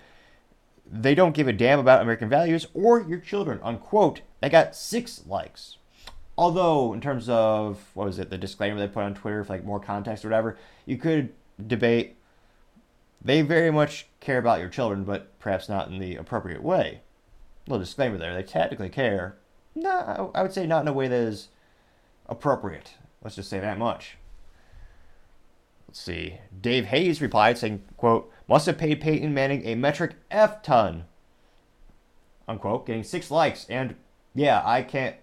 [0.90, 4.20] They don't give a damn about American values or your children, unquote.
[4.40, 5.78] That got six likes.
[6.36, 9.64] Although, in terms of, what was it, the disclaimer they put on Twitter for like
[9.64, 11.32] more context or whatever, you could
[11.64, 12.16] debate
[13.24, 17.00] they very much care about your children, but perhaps not in the appropriate way.
[17.66, 18.35] Little disclaimer there.
[18.35, 19.37] They technically care.
[19.74, 21.48] No, I would say not in a way that is
[22.27, 22.94] appropriate.
[23.22, 24.18] Let's just say that much.
[25.88, 26.38] Let's see.
[26.61, 31.05] Dave Hayes replied saying, quote, must have paid Peyton Manning a metric F ton.
[32.46, 33.66] Unquote, getting six likes.
[33.70, 33.96] And
[34.35, 35.16] yeah, I can't.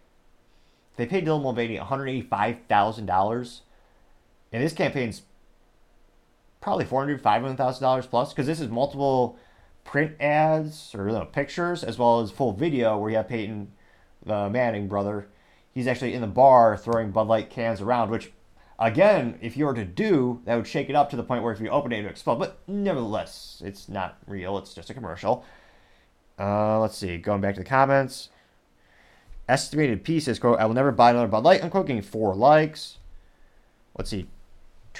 [0.95, 3.59] They paid Dylan Mulvaney $185,000.
[4.51, 5.21] And this campaign's
[6.59, 9.37] probably $400,000, $500,000 plus because this is multiple
[9.83, 13.71] print ads or know, pictures as well as full video where you have Peyton,
[14.25, 15.27] the Manning brother.
[15.73, 18.31] He's actually in the bar throwing Bud Light cans around, which
[18.81, 21.53] Again, if you were to do, that would shake it up to the point where
[21.53, 22.39] if you open it, it would explode.
[22.39, 24.57] But nevertheless, it's not real.
[24.57, 25.45] It's just a commercial.
[26.39, 27.19] Uh, let's see.
[27.19, 28.29] Going back to the comments.
[29.47, 32.97] Estimated pieces, quote, I will never buy another Bud Light, unquote, getting four likes.
[33.95, 34.27] Let's see.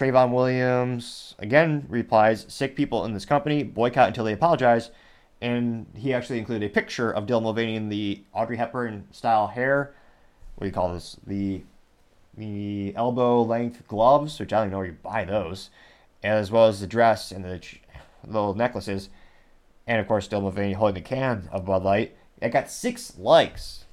[0.01, 4.89] Trayvon Williams, again, replies, sick people in this company, boycott until they apologize.
[5.41, 9.93] And he actually included a picture of Dylan Mulvaney in the Audrey Hepburn style hair.
[10.55, 11.17] What do you call this?
[11.25, 11.63] The
[12.35, 15.69] the elbow length gloves, which I don't even know where you buy those,
[16.23, 17.61] as well as the dress and the
[18.25, 19.09] little necklaces,
[19.85, 22.15] and of course, Dylan Mulvaney holding the can of Bud Light.
[22.41, 23.85] It got six likes.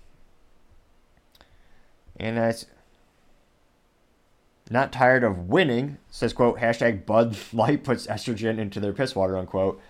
[2.16, 2.64] And that's
[4.70, 9.36] not tired of winning, says, quote, hashtag Bud Light puts estrogen into their piss water,
[9.36, 9.80] unquote.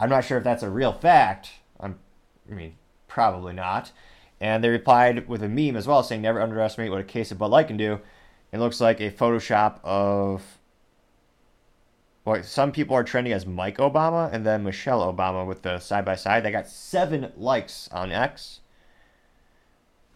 [0.00, 1.50] I'm not sure if that's a real fact.
[1.78, 1.98] I'm,
[2.50, 2.76] I mean,
[3.08, 3.92] probably not.
[4.40, 7.38] And they replied with a meme as well, saying, "Never underestimate what a case of
[7.38, 8.00] Bud Light can do."
[8.52, 10.58] It looks like a Photoshop of
[12.24, 16.04] what some people are trending as Mike Obama and then Michelle Obama with the side
[16.04, 16.42] by side.
[16.42, 18.60] They got seven likes on X.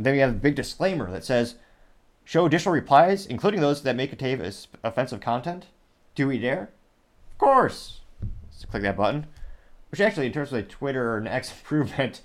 [0.00, 1.56] Then we have a big disclaimer that says,
[2.28, 4.38] "Show additional replies, including those that may contain
[4.84, 5.64] offensive content."
[6.14, 6.68] Do we dare?
[7.30, 8.00] Of course.
[8.20, 9.28] Let's click that button.
[9.90, 12.20] Which actually, in terms of like Twitter and X improvement,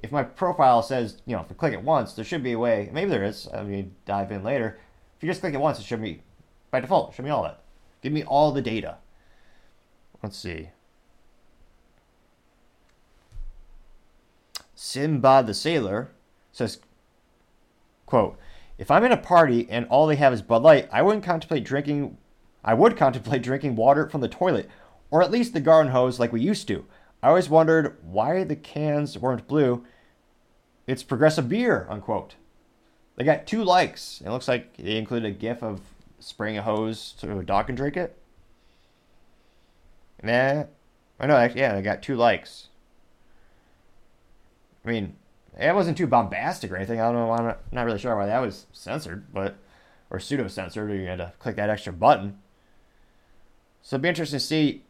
[0.00, 2.58] if my profile says, you know, if I click it once, there should be a
[2.58, 4.78] way, maybe there is, I mean, dive in later.
[5.16, 6.22] If you just click it once, it should be,
[6.70, 7.62] by default, show me all that.
[8.00, 8.98] Give me all the data.
[10.22, 10.68] Let's see.
[14.76, 16.12] Simba the Sailor
[16.52, 16.78] says,
[18.06, 18.38] quote,
[18.78, 21.64] if I'm in a party and all they have is Bud Light, I wouldn't contemplate
[21.64, 22.18] drinking,
[22.64, 24.68] I would contemplate drinking water from the toilet,
[25.10, 26.84] or at least the garden hose like we used to.
[27.22, 29.84] I always wondered why the cans weren't blue.
[30.86, 32.34] It's progressive beer, unquote.
[33.16, 34.20] They got two likes.
[34.24, 35.80] It looks like they included a gif of
[36.18, 38.16] spraying a hose to a dog and drink it.
[40.22, 40.64] Nah.
[40.64, 40.66] Oh,
[41.20, 42.68] I know, yeah, they got two likes.
[44.84, 45.16] I mean,
[45.58, 47.00] it wasn't too bombastic or anything.
[47.00, 47.32] I don't know.
[47.32, 49.56] I'm not, really sure why that was censored, but
[50.10, 50.90] or pseudo censored.
[50.90, 52.38] Or you had to click that extra button.
[53.82, 54.82] So it'd be interesting to see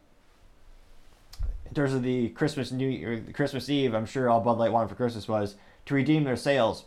[1.72, 4.94] in terms of the Christmas New Christmas Eve, I'm sure all Bud Light wanted for
[4.94, 5.54] Christmas was
[5.86, 6.84] to redeem their sales.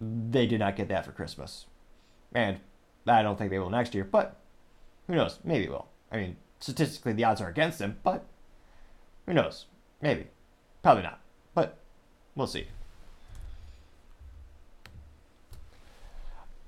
[0.00, 1.66] They did not get that for Christmas,
[2.34, 2.58] and
[3.06, 4.02] I don't think they will next year.
[4.02, 4.36] But
[5.06, 5.38] who knows?
[5.44, 5.86] Maybe will.
[6.10, 8.24] I mean, statistically, the odds are against them, but
[9.24, 9.66] who knows?
[10.02, 10.26] Maybe,
[10.82, 11.20] probably not.
[11.54, 11.78] But
[12.34, 12.66] we'll see.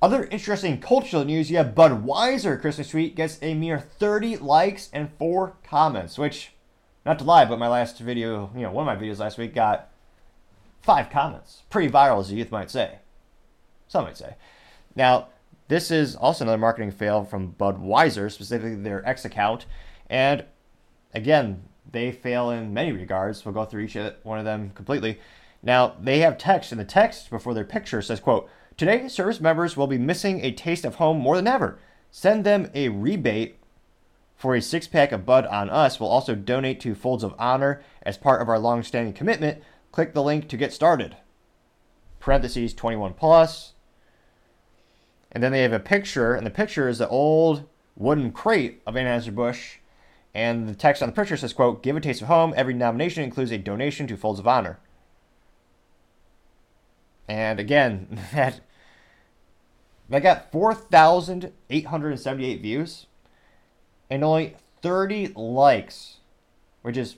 [0.03, 5.11] Other interesting cultural news, you have Budweiser Christmas tweet gets a mere 30 likes and
[5.19, 6.53] 4 comments, which
[7.07, 9.55] not to lie, but my last video, you know, one of my videos last week
[9.55, 9.89] got
[10.83, 11.63] five comments.
[11.71, 12.99] Pretty viral, as the youth might say.
[13.89, 14.35] Some might say.
[14.95, 15.29] Now,
[15.69, 19.65] this is also another marketing fail from Budweiser, specifically their X account.
[20.11, 20.45] And
[21.15, 23.45] again, they fail in many regards.
[23.45, 25.21] We'll go through each one of them completely.
[25.63, 29.75] Now, they have text, and the text before their picture says, quote, Today, service members
[29.75, 31.79] will be missing a taste of home more than ever.
[32.11, 33.57] Send them a rebate
[34.37, 35.99] for a six pack of Bud on Us.
[35.99, 39.63] We'll also donate to Folds of Honor as part of our long standing commitment.
[39.93, 41.17] Click the link to get started.
[42.21, 43.73] Parentheses 21 plus.
[45.33, 47.65] And then they have a picture, and the picture is the old
[47.97, 49.79] wooden crate of Anheuser-Busch.
[50.35, 52.53] And the text on the picture says, quote, give a taste of home.
[52.59, 54.79] Every nomination includes a donation to Folds of Honor.
[57.29, 58.61] And again, that,
[60.09, 63.07] that got 4,878 views
[64.09, 66.19] and only 30 likes,
[66.83, 67.17] which is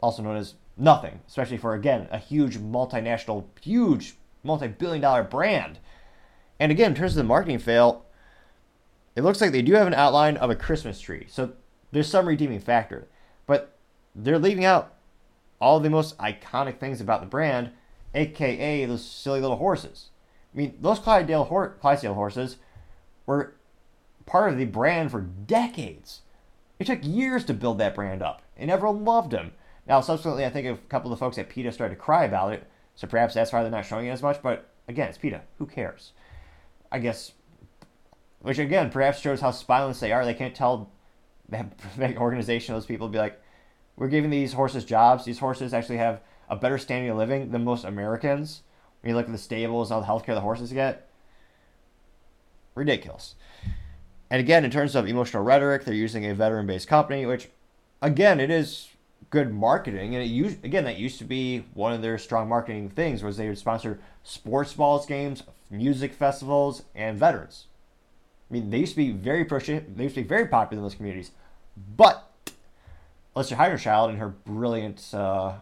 [0.00, 5.78] also known as nothing, especially for, again, a huge multinational, huge multi billion dollar brand.
[6.60, 8.06] And again, in terms of the marketing fail,
[9.16, 11.26] it looks like they do have an outline of a Christmas tree.
[11.28, 11.52] So
[11.90, 13.08] there's some redeeming factor.
[13.46, 13.76] But
[14.14, 14.94] they're leaving out
[15.60, 17.70] all the most iconic things about the brand,
[18.14, 20.10] aka those silly little horses.
[20.52, 21.44] I mean, those Clydesdale,
[21.80, 22.56] Clydesdale horses
[23.26, 23.54] were
[24.26, 26.22] part of the brand for decades.
[26.78, 29.52] It took years to build that brand up, and everyone loved them.
[29.86, 32.52] Now, subsequently, I think a couple of the folks at PETA started to cry about
[32.52, 34.42] it, so perhaps that's why they're not showing it as much.
[34.42, 35.42] But again, it's PETA.
[35.58, 36.12] Who cares?
[36.92, 37.32] I guess,
[38.40, 40.24] which again, perhaps shows how spineless they are.
[40.24, 40.90] They can't tell
[41.48, 41.72] that
[42.16, 43.40] organization, those people, be like,
[43.96, 45.24] we're giving these horses jobs.
[45.24, 48.62] These horses actually have a better standard of living than most Americans.
[49.00, 51.08] When you look at the stables and all the health care the horses get,
[52.74, 53.34] ridiculous.
[54.30, 57.48] And again, in terms of emotional rhetoric, they're using a veteran-based company, which,
[58.02, 58.88] again, it is
[59.30, 60.14] good marketing.
[60.14, 63.36] And it used, again, that used to be one of their strong marketing things was
[63.36, 67.66] they would sponsor sports balls games, music festivals, and veterans.
[68.50, 70.94] I mean, they used to be very They used to be very popular in those
[70.94, 71.30] communities.
[71.96, 72.24] But
[73.36, 75.54] Alissa Heinerscheid and her brilliant, uh,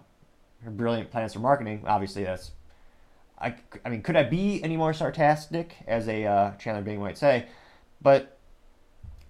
[0.64, 1.84] brilliant plans for marketing.
[1.86, 2.52] Obviously, that's.
[3.38, 7.18] I, I mean, could I be any more sarcastic, as a uh, Chandler Bing might
[7.18, 7.46] say?
[8.00, 8.38] But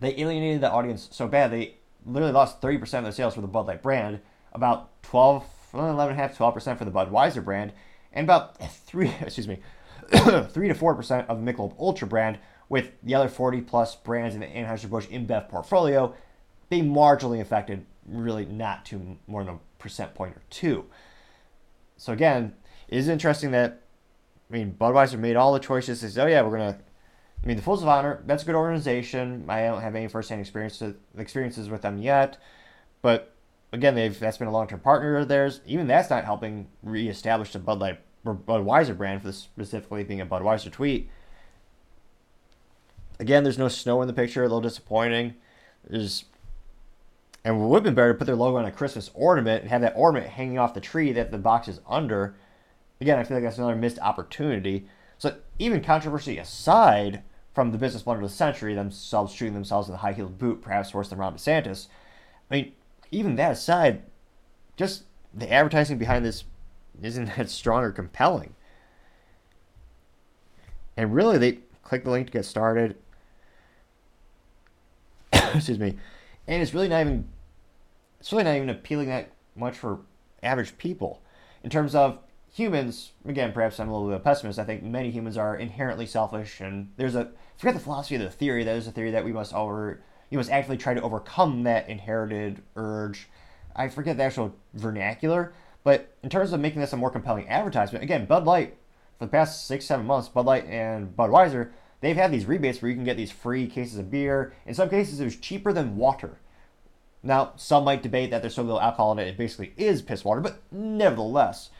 [0.01, 3.47] they alienated the audience so bad they literally lost 30% of their sales for the
[3.49, 4.21] Bud Light brand,
[4.53, 7.73] about 12, 11.5, 12% for the Budweiser brand,
[8.12, 9.59] and about 3, excuse me,
[10.11, 14.41] 3 to 4% of the Michelob Ultra brand, with the other 40 plus brands in
[14.41, 16.15] the Anheuser-Busch InBev portfolio
[16.69, 20.85] being marginally affected, really not to more than a percent point or two.
[21.96, 22.54] So again,
[22.88, 23.82] it is interesting that
[24.50, 26.00] I mean Budweiser made all the choices.
[26.00, 26.78] Said, "Oh yeah, we're gonna
[27.42, 29.44] I mean, the Folds of Honor, that's a good organization.
[29.48, 30.82] I don't have any firsthand experience
[31.16, 32.38] experiences with them yet,
[33.02, 33.35] but
[33.72, 35.61] again, they've that's been a long term partner of theirs.
[35.66, 40.26] Even that's not helping reestablish the Bud Light Budweiser brand for this specifically being a
[40.26, 41.09] Budweiser tweet.
[43.18, 45.35] Again, there's no snow in the picture, a little disappointing.
[45.88, 46.24] There's
[47.46, 49.70] and it would have been better to put their logo on a Christmas ornament and
[49.70, 52.35] have that ornament hanging off the tree that the box is under.
[53.00, 54.88] Again, I feel like that's another missed opportunity.
[55.16, 57.22] So even controversy aside
[57.54, 60.61] from the business blunder of the century, themselves shooting themselves in the high heeled boot,
[60.61, 61.87] perhaps worse than Ron DeSantis.
[62.50, 62.72] I mean,
[63.12, 64.02] even that aside,
[64.76, 66.42] just the advertising behind this
[67.00, 68.56] isn't that strong or compelling.
[70.96, 72.96] And really, they click the link to get started.
[75.32, 75.96] Excuse me.
[76.48, 77.28] And it's really not even
[78.27, 80.01] it's really not even appealing that much for
[80.43, 81.23] average people
[81.62, 82.19] in terms of
[82.53, 84.59] humans, again, perhaps I'm a little bit of a pessimist.
[84.59, 88.31] I think many humans are inherently selfish, and there's a forget the philosophy of the
[88.31, 88.65] theory.
[88.65, 91.89] That is a theory that we must over you must actively try to overcome that
[91.89, 93.29] inherited urge.
[93.77, 95.53] I forget the actual vernacular,
[95.85, 98.77] but in terms of making this a more compelling advertisement, again, Bud Light
[99.21, 102.89] for the past six seven months, Bud Light and Budweiser, they've had these rebates where
[102.89, 104.53] you can get these free cases of beer.
[104.67, 106.41] In some cases, it was cheaper than water.
[107.22, 110.24] Now, some might debate that there's so little alcohol in it, it basically is piss
[110.24, 111.70] water, but nevertheless,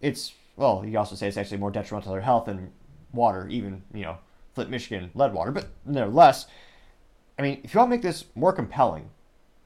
[0.00, 2.72] it's well, you also say it's actually more detrimental to their health than
[3.12, 4.18] water, even you know
[4.54, 5.52] Flint, Michigan lead water.
[5.52, 6.46] But nevertheless,
[7.38, 9.10] I mean, if you want to make this more compelling,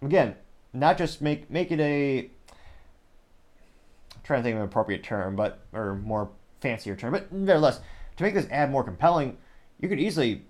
[0.02, 0.36] again,
[0.72, 2.30] not just make make it a
[4.16, 7.80] I'm trying to think of an appropriate term, but or more fancier term, but nevertheless,
[8.16, 9.38] to make this ad more compelling,
[9.80, 10.44] you could easily,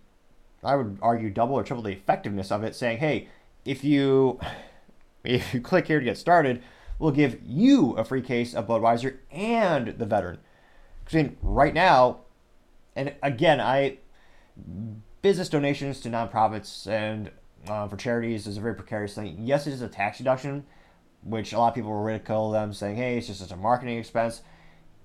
[0.64, 3.28] I would argue, double or triple the effectiveness of it, saying, hey,
[3.64, 4.40] if you
[5.24, 6.62] if you click here to get started
[7.00, 10.38] we'll give you a free case of Budweiser and the veteran.
[11.04, 12.18] Because right now,
[12.94, 13.98] and again, I
[15.22, 17.30] business donations to nonprofits and
[17.66, 19.38] uh, for charities is a very precarious thing.
[19.40, 20.64] Yes, it is a tax deduction,
[21.24, 24.42] which a lot of people will ridicule them, saying, "Hey, it's just a marketing expense."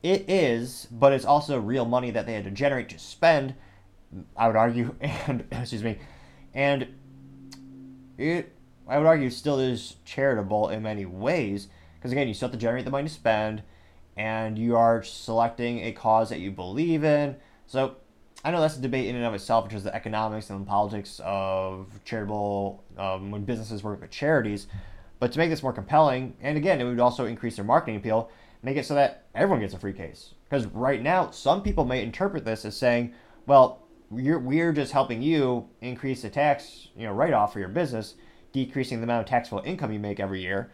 [0.03, 3.55] It is, but it's also real money that they had to generate to spend.
[4.37, 5.97] I would argue, and excuse me,
[6.53, 6.87] and
[8.17, 8.51] it
[8.87, 11.67] I would argue still is charitable in many ways
[12.05, 13.63] because again, you still have to generate the money to spend,
[14.15, 17.35] and you are selecting a cause that you believe in.
[17.65, 17.95] So
[18.43, 20.69] I know that's a debate in and of itself, which is the economics and the
[20.69, 24.67] politics of charitable um, when businesses work with charities.
[25.17, 28.29] But to make this more compelling, and again, it would also increase their marketing appeal,
[28.61, 30.35] make it so that everyone gets a free case.
[30.47, 33.15] Because right now, some people may interpret this as saying,
[33.47, 37.69] well, we're, we're just helping you increase the tax you know write off for your
[37.69, 38.15] business,
[38.51, 40.71] decreasing the amount of taxable income you make every year.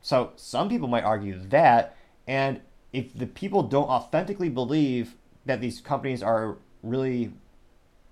[0.00, 1.96] So some people might argue that,
[2.26, 2.60] and
[2.92, 7.32] if the people don't authentically believe that these companies are really,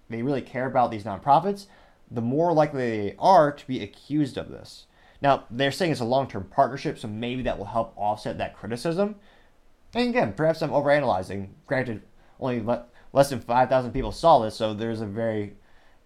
[0.09, 1.67] they really care about these nonprofits,
[2.11, 4.87] the more likely they are to be accused of this.
[5.23, 8.57] Now, they're saying it's a long term partnership, so maybe that will help offset that
[8.57, 9.17] criticism.
[9.95, 11.49] And again, perhaps I'm overanalyzing.
[11.67, 12.03] Granted,
[12.39, 12.61] only
[13.17, 15.55] less than 5,000 people saw this, so there's a very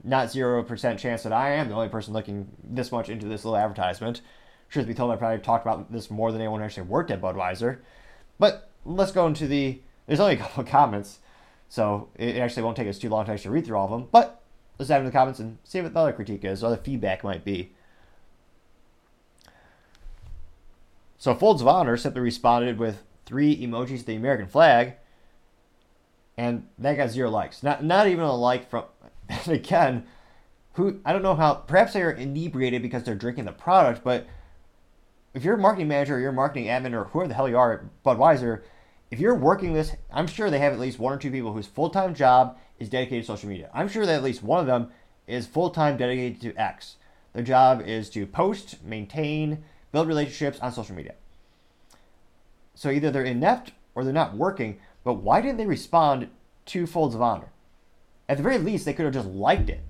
[0.02, 3.58] not 0% chance that I am the only person looking this much into this little
[3.58, 4.22] advertisement
[4.70, 7.78] Truth be told, I probably talked about this more than anyone actually worked at Budweiser.
[8.38, 9.80] But let's go into the.
[10.06, 11.18] There's only a couple of comments,
[11.68, 14.08] so it actually won't take us too long to actually read through all of them.
[14.12, 14.40] But
[14.78, 17.24] let's dive into the comments and see what the other critique is, or the feedback
[17.24, 17.72] might be.
[21.18, 24.94] So Folds of Honor simply responded with three emojis to the American flag,
[26.36, 27.62] and that got zero likes.
[27.62, 28.84] Not not even a like from.
[29.46, 30.06] again,
[30.72, 31.54] who I don't know how.
[31.54, 34.26] Perhaps they are inebriated because they're drinking the product, but
[35.34, 37.56] if you're a marketing manager, or you're a marketing admin, or whoever the hell you
[37.56, 38.62] are at Budweiser,
[39.10, 41.66] if you're working this, I'm sure they have at least one or two people whose
[41.66, 43.70] full time job is dedicated to social media.
[43.74, 44.88] I'm sure that at least one of them
[45.26, 46.96] is full time dedicated to X.
[47.32, 49.62] Their job is to post, maintain,
[49.92, 51.14] build relationships on social media.
[52.74, 56.28] So either they're inept or they're not working, but why didn't they respond
[56.66, 57.52] to Folds of Honor?
[58.28, 59.82] At the very least, they could have just liked it.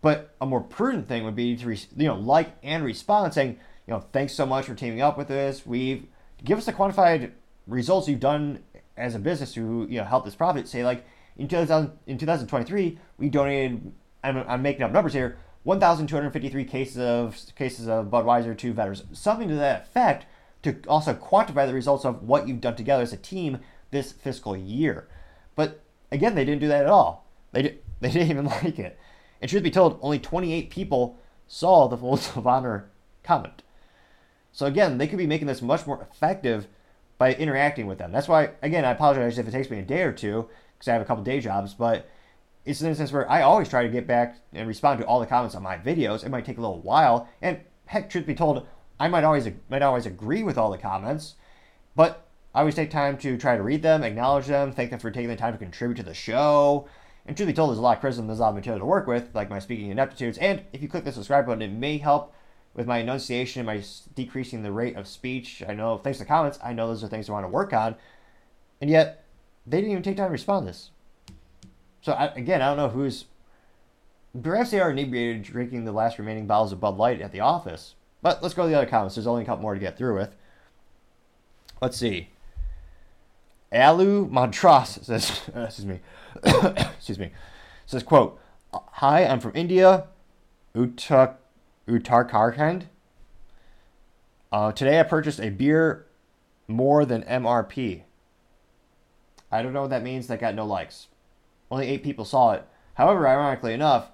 [0.00, 3.94] But a more prudent thing would be to you know like and respond saying, you
[3.94, 5.66] know, thanks so much for teaming up with us.
[5.66, 6.06] We've
[6.44, 7.32] give us the quantified
[7.66, 8.60] results you've done
[8.96, 10.68] as a business to you know help this profit.
[10.68, 11.04] Say like
[11.36, 13.92] in 2000 in 2023, we donated.
[14.22, 15.38] I'm, I'm making up numbers here.
[15.64, 19.04] 1,253 cases of cases of Budweiser to veterans.
[19.12, 20.26] Something to that effect
[20.62, 23.58] to also quantify the results of what you've done together as a team
[23.90, 25.08] this fiscal year.
[25.54, 25.80] But
[26.10, 27.26] again, they didn't do that at all.
[27.52, 28.98] They did, they didn't even like it.
[29.40, 32.90] And truth be told, only 28 people saw the Folds of Honor
[33.22, 33.62] comment.
[34.52, 36.66] So again, they could be making this much more effective
[37.18, 38.12] by interacting with them.
[38.12, 40.92] That's why, again, I apologize if it takes me a day or two because I
[40.92, 42.08] have a couple day jobs, but
[42.64, 45.26] it's an instance where I always try to get back and respond to all the
[45.26, 46.24] comments on my videos.
[46.24, 48.66] It might take a little while, and heck, truth be told,
[49.00, 51.34] I might always might always agree with all the comments,
[51.96, 52.27] but
[52.58, 55.28] I always take time to try to read them, acknowledge them, thank them for taking
[55.28, 56.88] the time to contribute to the show.
[57.24, 58.84] And truth be told, there's a lot of criticism, there's a lot of material to
[58.84, 60.38] work with, like my speaking ineptitudes.
[60.38, 62.34] And if you click the subscribe button, it may help
[62.74, 63.84] with my enunciation, and my
[64.16, 65.62] decreasing the rate of speech.
[65.68, 67.72] I know, thanks to the comments, I know those are things I want to work
[67.72, 67.94] on.
[68.80, 69.24] And yet,
[69.64, 70.90] they didn't even take time to respond to this.
[72.00, 73.26] So I, again, I don't know who's.
[74.42, 77.94] Perhaps they are inebriated drinking the last remaining bottles of Bud Light at the office.
[78.20, 79.14] But let's go to the other comments.
[79.14, 80.34] There's only a couple more to get through with.
[81.80, 82.30] Let's see.
[83.72, 86.00] Alu Madras says, excuse me,
[86.44, 87.32] excuse me,
[87.86, 88.38] says, quote,
[88.72, 90.06] Hi, I'm from India,
[90.74, 91.34] Uttar,
[91.86, 92.84] Uttarakhand.
[94.50, 96.06] Uh, today I purchased a beer
[96.66, 98.02] more than MRP.
[99.50, 100.26] I don't know what that means.
[100.26, 101.08] That got no likes.
[101.70, 102.66] Only eight people saw it.
[102.94, 104.10] However, ironically enough,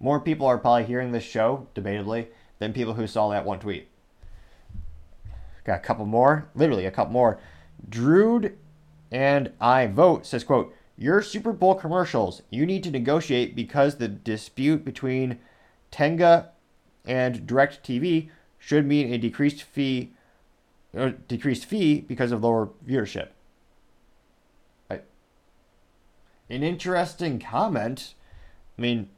[0.00, 2.28] more people are probably hearing this show, debatably,
[2.58, 3.88] than people who saw that one tweet.
[5.64, 7.40] Got a couple more, literally a couple more.
[7.88, 8.56] Drude
[9.10, 14.08] and I vote says, quote, your Super Bowl commercials, you need to negotiate because the
[14.08, 15.38] dispute between
[15.92, 16.48] Tegna
[17.04, 20.12] and DirecTV should mean a decreased fee
[20.92, 23.28] or decreased fee because of lower viewership
[26.50, 28.14] an interesting comment.
[28.78, 29.08] I mean,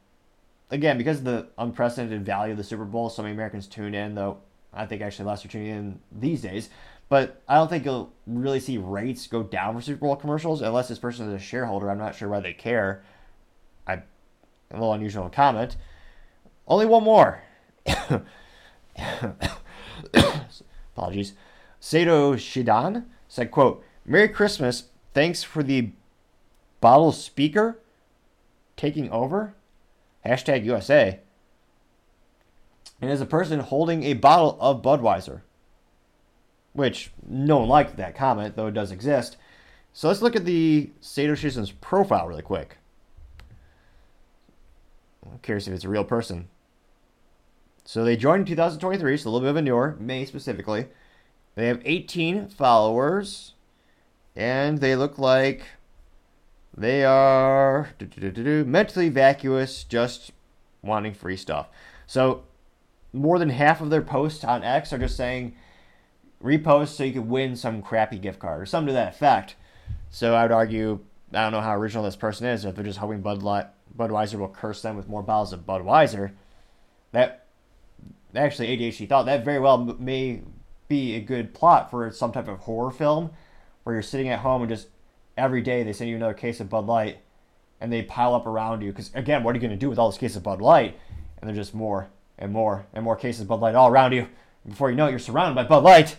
[0.69, 4.15] again, because of the unprecedented value of the Super Bowl, so many Americans tune in,
[4.15, 4.37] though
[4.73, 6.69] I think actually less are tuning in these days.
[7.11, 10.87] But I don't think you'll really see rates go down for Super Bowl commercials unless
[10.87, 11.91] this person is a shareholder.
[11.91, 13.03] I'm not sure why they care.
[13.85, 14.03] I a
[14.71, 15.75] little unusual comment.
[16.69, 17.43] Only one more.
[20.95, 21.33] Apologies.
[21.81, 24.85] Sato Shidan said, quote, Merry Christmas.
[25.13, 25.89] Thanks for the
[26.79, 27.77] Bottle speaker
[28.77, 29.53] taking over.
[30.25, 31.19] Hashtag USA.
[33.01, 35.41] And as a person holding a bottle of Budweiser.
[36.73, 39.37] Which no one liked that comment, though it does exist.
[39.93, 42.77] So let's look at the Sato Shizen's profile really quick.
[45.25, 46.47] I'm curious if it's a real person.
[47.83, 50.87] So they joined in 2023, so a little bit of a newer, May specifically.
[51.55, 53.53] They have 18 followers,
[54.35, 55.63] and they look like
[56.75, 57.89] they are
[58.29, 60.31] mentally vacuous, just
[60.81, 61.67] wanting free stuff.
[62.07, 62.43] So
[63.11, 65.53] more than half of their posts on X are just saying
[66.43, 69.55] repost so you could win some crappy gift card or something to that effect.
[70.09, 70.99] So I would argue
[71.33, 72.65] I don't know how original this person is.
[72.65, 73.67] If they're just hoping Bud Light,
[73.97, 76.31] Budweiser will curse them with more bottles of Budweiser,
[77.11, 77.45] that
[78.35, 80.41] actually ADHD thought that very well may
[80.87, 83.31] be a good plot for some type of horror film
[83.83, 84.87] where you're sitting at home and just
[85.37, 87.19] every day they send you another case of Bud Light
[87.79, 88.91] and they pile up around you.
[88.91, 90.97] Because, again, what are you going to do with all those cases of Bud Light?
[91.39, 94.27] And there's just more and more and more cases of Bud Light all around you.
[94.63, 96.17] And before you know it, you're surrounded by Bud Light.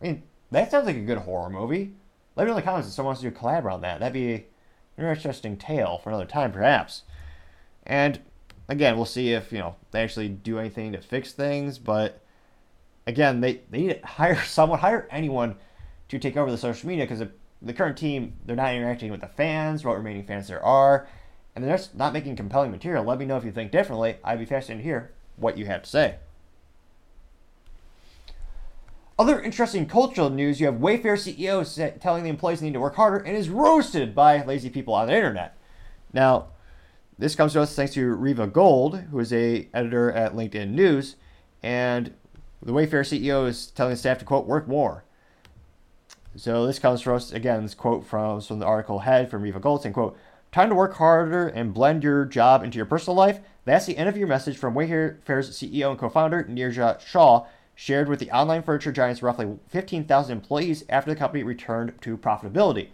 [0.00, 1.92] I mean, that sounds like a good horror movie.
[2.36, 4.00] Let me know in the comments if someone wants to do a collab around that.
[4.00, 4.34] That'd be
[4.96, 7.02] an interesting tale for another time, perhaps.
[7.84, 8.20] And
[8.68, 11.78] again, we'll see if you know they actually do anything to fix things.
[11.78, 12.20] But
[13.06, 15.56] again, they, they need to hire someone, hire anyone
[16.08, 17.30] to take over the social media because the,
[17.60, 21.08] the current team, they're not interacting with the fans, what remaining fans there are,
[21.54, 23.04] and they're just not making compelling material.
[23.04, 24.16] Let me know if you think differently.
[24.22, 26.16] I'd be fascinated to hear what you have to say.
[29.18, 32.94] Other interesting cultural news you have Wayfair CEO telling the employees they need to work
[32.94, 35.56] harder and is roasted by lazy people on the internet.
[36.12, 36.48] Now,
[37.18, 41.16] this comes to us thanks to Riva Gold, who is a editor at LinkedIn News,
[41.64, 42.14] and
[42.62, 45.02] the Wayfair CEO is telling the staff to quote work more.
[46.36, 47.62] So this comes from us again.
[47.62, 50.16] This quote from from the article head from Riva Gold saying quote
[50.52, 53.40] Time to work harder and blend your job into your personal life.
[53.64, 57.46] That's the end of your message from Wayfair's CEO and co-founder Niraj Shah
[57.80, 62.88] shared with the online furniture giant's roughly 15,000 employees after the company returned to profitability.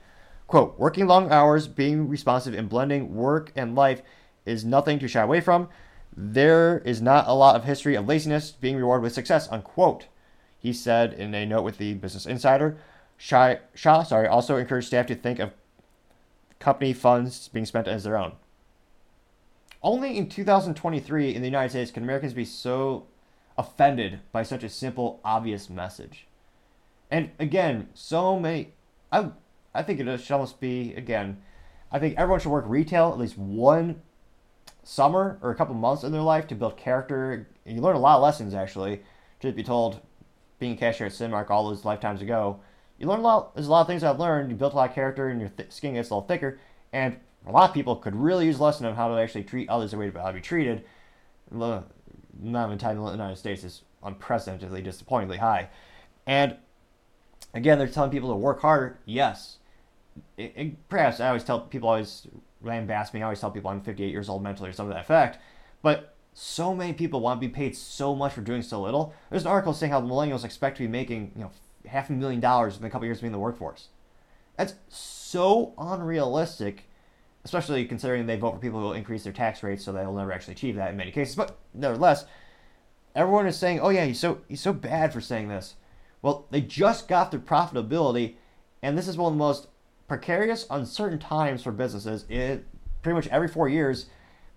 [0.47, 4.03] Quote, working long hours, being responsive, and blending work and life
[4.45, 5.71] is nothing to shy away from.
[6.15, 10.09] There is not a lot of history of laziness being rewarded with success, unquote.
[10.59, 12.77] He said in a note with the Business Insider.
[13.17, 15.53] Shah, sorry, also encouraged staff to think of
[16.59, 18.33] company funds being spent as their own.
[19.83, 23.07] Only in 2023 in the United States can Americans be so
[23.57, 26.27] offended by such a simple, obvious message.
[27.11, 28.73] And again, so many.
[29.13, 29.31] I
[29.75, 31.43] I think it should almost be again.
[31.91, 34.03] I think everyone should work retail at least one
[34.83, 37.47] summer or a couple months in their life to build character.
[37.65, 39.03] And you learn a lot of lessons actually.
[39.41, 40.01] Truth be told,
[40.59, 42.61] being a cashier at Cinemark all those lifetimes ago,
[42.99, 43.55] you learn a lot.
[43.55, 44.51] There's a lot of things I've learned.
[44.51, 46.59] You built a lot of character, and your th- skin gets a little thicker.
[46.93, 49.69] And a lot of people could really use a lesson on how to actually treat
[49.69, 50.85] others the way to be treated
[52.43, 55.69] amount of time in the United States is unprecedentedly disappointingly high.
[56.27, 56.57] And
[57.53, 58.99] again, they're telling people to work harder.
[59.05, 59.59] Yes.
[60.37, 62.27] It, it, perhaps I always tell people, always
[62.65, 65.05] lambast me, I always tell people I'm 58 years old mentally or something to that
[65.05, 65.39] effect.
[65.83, 69.15] But so many people want to be paid so much for doing so little.
[69.31, 71.51] There's an article saying how millennials expect to be making, you know,
[71.87, 73.89] half a million dollars in a couple years of being in the workforce.
[74.57, 76.89] That's so unrealistic
[77.45, 80.33] especially considering they vote for people who will increase their tax rates, so they'll never
[80.33, 81.35] actually achieve that in many cases.
[81.35, 82.27] But nevertheless,
[83.15, 85.75] everyone is saying, "Oh yeah, he's so he's so bad for saying this."
[86.23, 88.37] Well, they just got their profitability,
[88.83, 89.69] and this is one of the most
[90.09, 92.25] precarious, uncertain times for businesses.
[92.29, 92.67] It
[93.03, 94.07] pretty much every four years,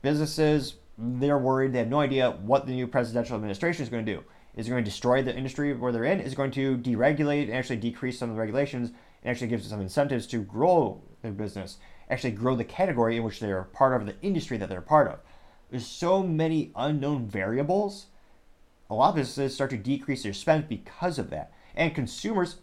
[0.02, 1.74] businesses they're worried.
[1.74, 4.24] They have no idea what the new presidential administration is going to do.
[4.56, 6.20] Is it going to destroy the industry where they're in?
[6.20, 9.64] Is it going to deregulate and actually decrease some of the regulations and actually give
[9.64, 11.78] some incentives to grow their business?
[12.10, 15.20] Actually grow the category in which they're part of, the industry that they're part of.
[15.70, 18.08] There's so many unknown variables.
[18.89, 21.51] A lot of businesses start to decrease their spend because of that.
[21.76, 22.58] And consumers,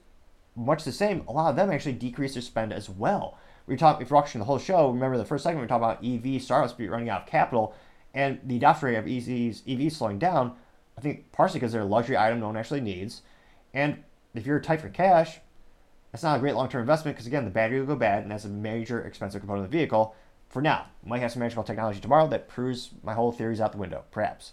[0.57, 3.39] much the same, a lot of them actually decrease their spend as well.
[3.67, 6.05] We talked, if you're watching the whole show, remember the first segment we talked about
[6.05, 7.75] EV startups running out of capital
[8.15, 10.55] and the adoption rate of EVs, EVs slowing down.
[10.97, 13.23] I think partially because they're a luxury item no one actually needs.
[13.73, 15.41] And if you're tight for cash,
[16.15, 18.31] that's not a great long term investment because, again, the battery will go bad, and
[18.31, 20.15] that's a major expensive component of the vehicle.
[20.49, 23.79] For now, might have some magical technology tomorrow that proves my whole theories out the
[23.79, 24.53] window, perhaps.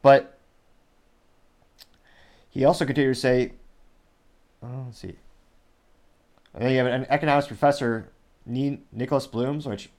[0.00, 0.38] But
[2.48, 3.52] he also continued to say,
[4.62, 5.16] oh, let's see.
[6.54, 8.10] And then you have an economics professor,
[8.46, 9.90] Nicholas Blooms, which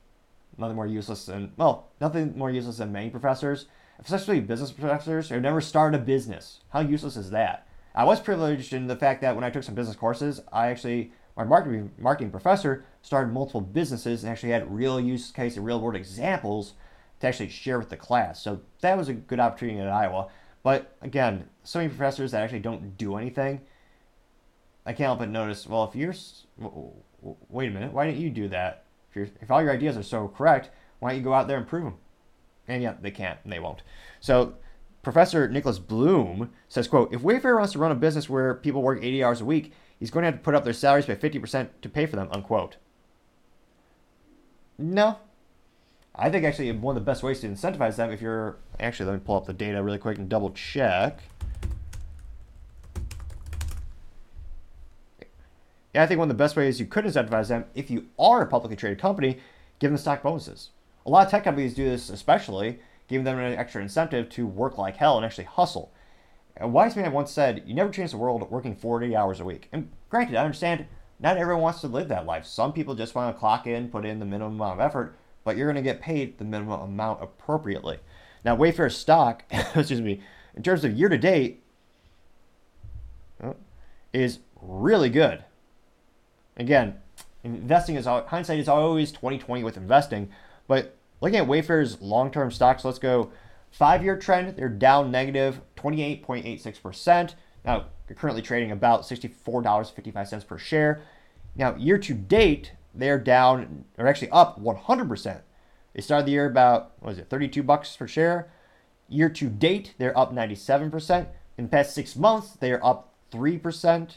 [0.58, 3.68] nothing more useless than, well, nothing more useless than many professors,
[4.00, 6.62] especially business professors who never started a business.
[6.70, 7.68] How useless is that?
[7.94, 11.12] I was privileged in the fact that when I took some business courses, I actually
[11.36, 15.80] my marketing marketing professor started multiple businesses and actually had real use case and real
[15.80, 16.74] world examples
[17.20, 18.42] to actually share with the class.
[18.42, 20.28] So that was a good opportunity at Iowa.
[20.64, 23.62] But again, so many professors that actually don't do anything.
[24.86, 25.68] I can't help but notice.
[25.68, 26.14] Well, if you're,
[27.50, 28.86] wait a minute, why didn't you do that?
[29.14, 30.70] If, if all your ideas are so correct,
[31.00, 31.96] why don't you go out there and prove them?
[32.68, 33.82] And yeah, they can't, and they won't.
[34.20, 34.56] So
[35.04, 38.99] Professor Nicholas Bloom says, quote, if Wayfair wants to run a business where people work
[39.02, 41.70] 80 hours a week, he's going to have to put up their salaries by 50%
[41.82, 42.78] to pay for them, unquote.
[44.78, 45.18] No.
[46.14, 49.14] I think actually one of the best ways to incentivize them if you're actually let
[49.14, 51.20] me pull up the data really quick and double check.
[55.93, 58.41] Yeah, I think one of the best ways you could incentivize them if you are
[58.41, 59.39] a publicly traded company,
[59.80, 60.70] give them stock bonuses.
[61.06, 62.80] A lot of tech companies do this especially
[63.12, 65.91] giving them an extra incentive to work like hell and actually hustle.
[66.57, 69.68] A wise man once said, You never change the world working 40 hours a week.
[69.72, 70.86] And granted, I understand
[71.20, 72.45] not everyone wants to live that life.
[72.45, 75.55] Some people just want to clock in, put in the minimum amount of effort, but
[75.57, 77.99] you're going to get paid the minimum amount appropriately.
[78.43, 80.22] Now, Wayfair stock, excuse me,
[80.55, 81.62] in terms of year to date,
[83.43, 83.53] uh,
[84.14, 85.43] is really good.
[86.57, 86.99] Again,
[87.43, 88.26] investing is all.
[88.26, 90.30] hindsight is always 2020 with investing,
[90.68, 93.32] but Looking at Wayfair's long-term stocks, let's go
[93.69, 94.57] five-year trend.
[94.57, 97.36] They're down negative 28.86%.
[97.63, 101.01] Now, they're currently trading about $64.55 per share.
[101.55, 105.41] Now, year to date, they're down, or actually up 100%.
[105.93, 108.51] They started the year about, what was it, 32 bucks per share.
[109.07, 111.28] Year to date, they're up 97%.
[111.57, 114.15] In the past six months, they are up 3%.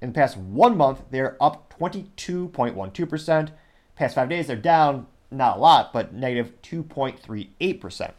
[0.00, 3.50] In the past one month, they're up 22.12%.
[3.96, 8.10] Past five days, they're down, not a lot, but negative 2.38%.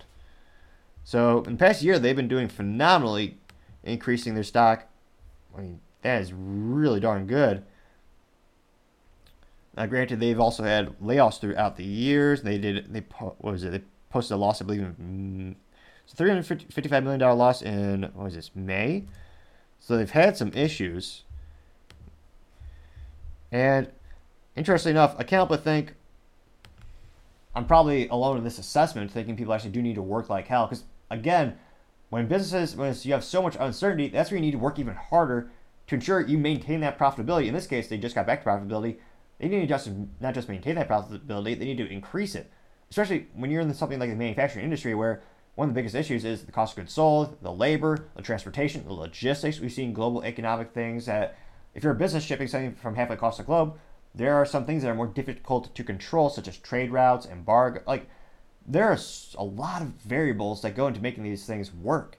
[1.03, 3.37] So in the past year, they've been doing phenomenally,
[3.83, 4.87] increasing their stock.
[5.57, 7.63] I mean, that is really darn good.
[9.75, 12.43] Now, granted, they've also had layoffs throughout the years.
[12.43, 12.93] They did.
[12.93, 13.71] They what was it?
[13.71, 15.55] They posted a loss, I believe, in
[16.05, 19.05] so three hundred fifty-five million dollar loss in what was this May.
[19.79, 21.23] So they've had some issues.
[23.51, 23.89] And
[24.55, 25.93] interestingly enough, I can't help but think
[27.55, 30.67] I'm probably alone in this assessment, thinking people actually do need to work like hell.
[30.67, 31.57] Because again,
[32.09, 34.95] when businesses, when you have so much uncertainty, that's where you need to work even
[34.95, 35.51] harder
[35.87, 37.47] to ensure you maintain that profitability.
[37.47, 38.97] In this case, they just got back to profitability.
[39.39, 39.89] They need to just
[40.19, 42.51] not just maintain that profitability, they need to increase it.
[42.89, 45.21] Especially when you're in something like the manufacturing industry, where
[45.55, 48.83] one of the biggest issues is the cost of goods sold, the labor, the transportation,
[48.85, 49.59] the logistics.
[49.59, 51.37] We've seen global economic things that
[51.73, 53.77] if you're a business shipping something from halfway across the globe,
[54.15, 57.81] there are some things that are more difficult to control, such as trade routes, embargo.
[57.85, 58.09] Like,
[58.65, 58.97] there are
[59.37, 62.17] a lot of variables that go into making these things work.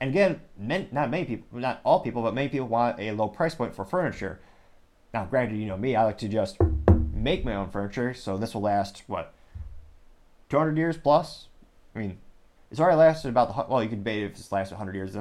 [0.00, 3.54] And again, not many people, not all people, but many people want a low price
[3.54, 4.40] point for furniture.
[5.14, 6.56] Now, granted, you know me, I like to just
[7.12, 9.32] make my own furniture, so this will last, what,
[10.48, 11.48] 200 years plus?
[11.94, 12.18] I mean,
[12.70, 15.16] it's already lasted about the, well, you could debate if it's lasted 100 years.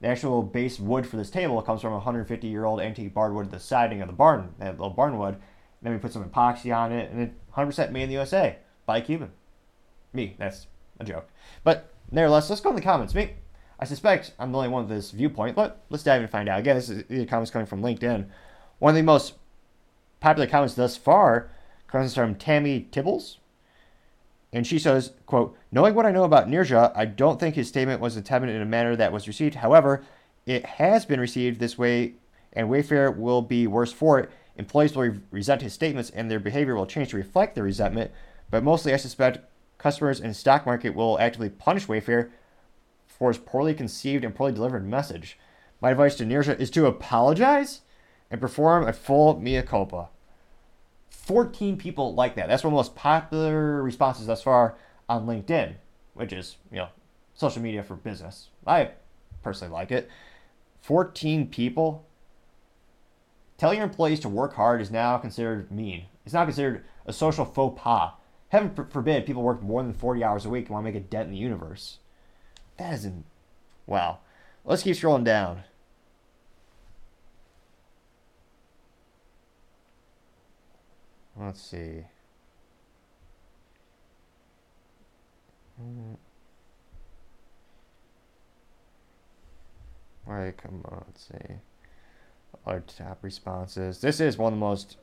[0.00, 3.50] The actual base wood for this table comes from a 150 year old antique barwood,
[3.50, 5.36] the siding of the barn, that little barn wood.
[5.82, 9.00] Then we put some epoxy on it, and it 100% made in the USA by
[9.00, 9.30] Cuban.
[10.12, 10.66] Me, that's
[10.98, 11.28] a joke.
[11.62, 13.14] But nevertheless, let's go in the comments.
[13.14, 13.34] Me,
[13.78, 16.48] I suspect I'm the only one with this viewpoint, but let's dive in and find
[16.48, 16.58] out.
[16.58, 18.26] Again, this is the comments coming from LinkedIn.
[18.78, 19.34] One of the most
[20.20, 21.50] popular comments thus far
[21.86, 23.36] comes from Tammy Tibbles.
[24.52, 28.00] And she says, quote, Knowing what I know about Nirja, I don't think his statement
[28.00, 29.56] was intended in a manner that was received.
[29.56, 30.02] However,
[30.46, 32.14] it has been received this way,
[32.54, 34.30] and Wayfair will be worse for it.
[34.56, 38.10] Employees will re- resent his statements, and their behavior will change to reflect the resentment.
[38.50, 39.40] But mostly, I suspect
[39.76, 42.30] customers the stock market will actively punish Wayfair
[43.06, 45.38] for his poorly conceived and poorly delivered message.
[45.82, 47.82] My advice to Nirja is to apologize
[48.30, 50.08] and perform a full mea culpa.
[51.10, 52.48] 14 people like that.
[52.48, 54.76] That's one of the most popular responses thus far
[55.08, 55.74] on LinkedIn,
[56.14, 56.88] which is, you know,
[57.34, 58.48] social media for business.
[58.66, 58.90] I
[59.42, 60.08] personally like it.
[60.82, 62.04] 14 people.
[63.56, 66.04] Tell your employees to work hard is now considered mean.
[66.24, 68.12] It's now considered a social faux pas.
[68.50, 71.04] Heaven forbid people work more than 40 hours a week and want to make a
[71.04, 71.98] dent in the universe.
[72.78, 73.24] That isn't.
[73.86, 74.18] Wow.
[74.64, 75.64] Let's keep scrolling down.
[81.36, 82.04] Let's see.
[90.28, 91.54] Alright, come on, let's see.
[92.66, 94.00] Our top responses.
[94.00, 94.96] This is one of the most.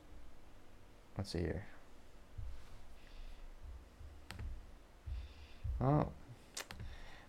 [1.16, 1.64] Let's see here.
[5.80, 6.08] Oh.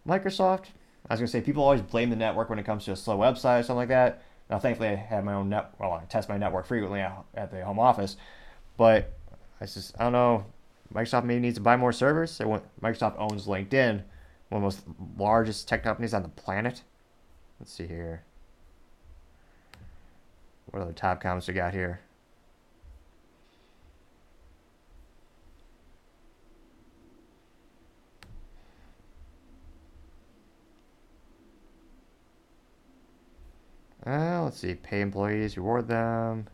[0.08, 0.66] Microsoft.
[1.10, 2.96] I was going to say, people always blame the network when it comes to a
[2.96, 4.24] slow website or something like that.
[4.50, 5.74] Now, thankfully, I have my own net.
[5.80, 8.18] Well, I test my network frequently at the home office.
[8.78, 9.14] But
[9.60, 10.46] I just I don't know.
[10.94, 12.38] Microsoft maybe needs to buy more servers.
[12.40, 14.02] Microsoft owns LinkedIn,
[14.50, 14.82] one of the most
[15.18, 16.84] largest tech companies on the planet.
[17.60, 18.24] Let's see here.
[20.68, 22.02] What are the top comments we got here?
[34.06, 34.74] Uh, let's see.
[34.74, 36.48] Pay employees, reward them.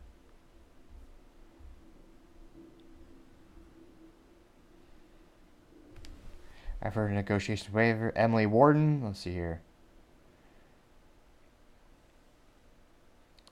[6.84, 8.12] I've heard a negotiation waiver.
[8.14, 9.02] Emily Warden.
[9.02, 9.62] Let's see here.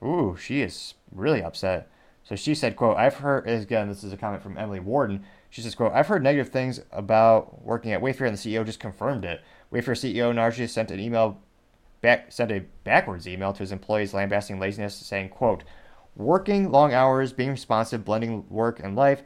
[0.05, 1.89] Ooh, she is really upset.
[2.25, 5.25] So she said, quote, I've heard, again, this is a comment from Emily Warden.
[5.49, 8.81] She says, quote, I've heard negative things about working at Wayfair and the CEO just
[8.81, 9.43] confirmed it.
[9.73, 11.41] Wayfair CEO Narji sent an email
[12.01, 15.65] back, sent a backwards email to his employees lambasting laziness saying, quote,
[16.17, 19.23] working long hours, being responsive, blending work and life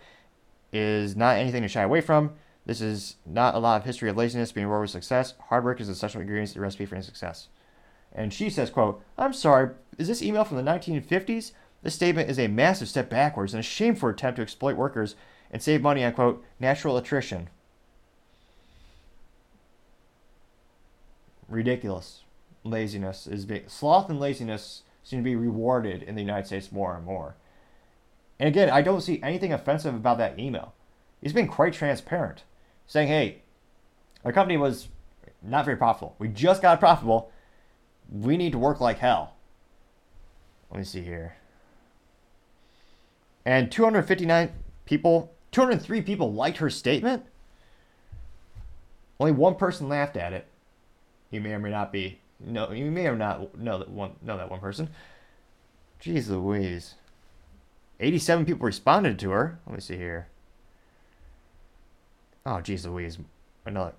[0.73, 2.33] is not anything to shy away from.
[2.67, 5.35] This is not a lot of history of laziness being rewarded with success.
[5.49, 7.49] Hard work is essential ingredient the recipe for any success.
[8.13, 11.53] And she says, quote, I'm sorry, is this email from the 1950s?
[11.83, 15.15] This statement is a massive step backwards and a shameful attempt to exploit workers
[15.51, 17.49] and save money on, quote, natural attrition.
[21.49, 22.25] Ridiculous.
[22.65, 26.97] laziness is being sloth and laziness seem to be rewarded in the United States more
[26.97, 27.37] and more.
[28.41, 30.75] And again, I don't see anything offensive about that email.
[31.23, 32.43] He's been quite transparent,
[32.87, 33.43] saying, "Hey,
[34.25, 34.89] our company was
[35.43, 36.15] not very profitable.
[36.19, 37.31] We just got profitable.
[38.11, 39.35] We need to work like hell."
[40.71, 41.37] Let me see here.
[43.45, 44.53] And 259
[44.85, 47.25] people, 203 people liked her statement.
[49.21, 50.47] Only one person laughed at it.
[51.31, 54.37] You may or may not be no, you may or not know that one know
[54.37, 54.91] that one person.
[56.01, 56.95] Jeez Louise.
[57.99, 59.59] 87 people responded to her.
[59.67, 60.29] Let me see here.
[62.47, 63.19] Oh, jeez Louise.
[63.65, 63.93] Another.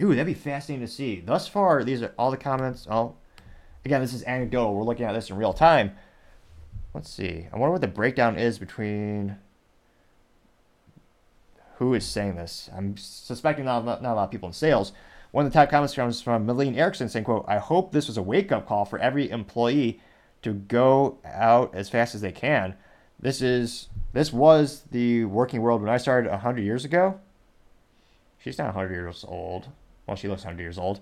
[0.00, 1.20] Ooh, that'd be fascinating to see.
[1.20, 2.86] Thus far, these are all the comments.
[2.90, 3.14] Oh,
[3.84, 4.74] again, this is anecdotal.
[4.74, 5.92] We're looking at this in real time.
[6.92, 7.46] Let's see.
[7.50, 9.38] I wonder what the breakdown is between
[11.76, 12.68] who is saying this.
[12.76, 14.92] I'm suspecting not, not, a lot of people in sales.
[15.30, 18.18] One of the top comments comes from Malene Erickson saying, quote, I hope this was
[18.18, 19.98] a wake-up call for every employee
[20.42, 22.74] to go out as fast as they can.
[23.18, 27.18] This is this was the working world when I started 100 years ago.
[28.42, 29.68] She's not 100 years old.
[30.06, 31.00] Well, she looks 100 years old.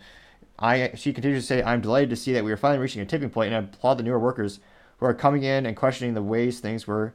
[0.58, 3.06] I she continues to say, "I'm delighted to see that we are finally reaching a
[3.06, 4.60] tipping point, and I applaud the newer workers
[4.98, 7.14] who are coming in and questioning the ways things were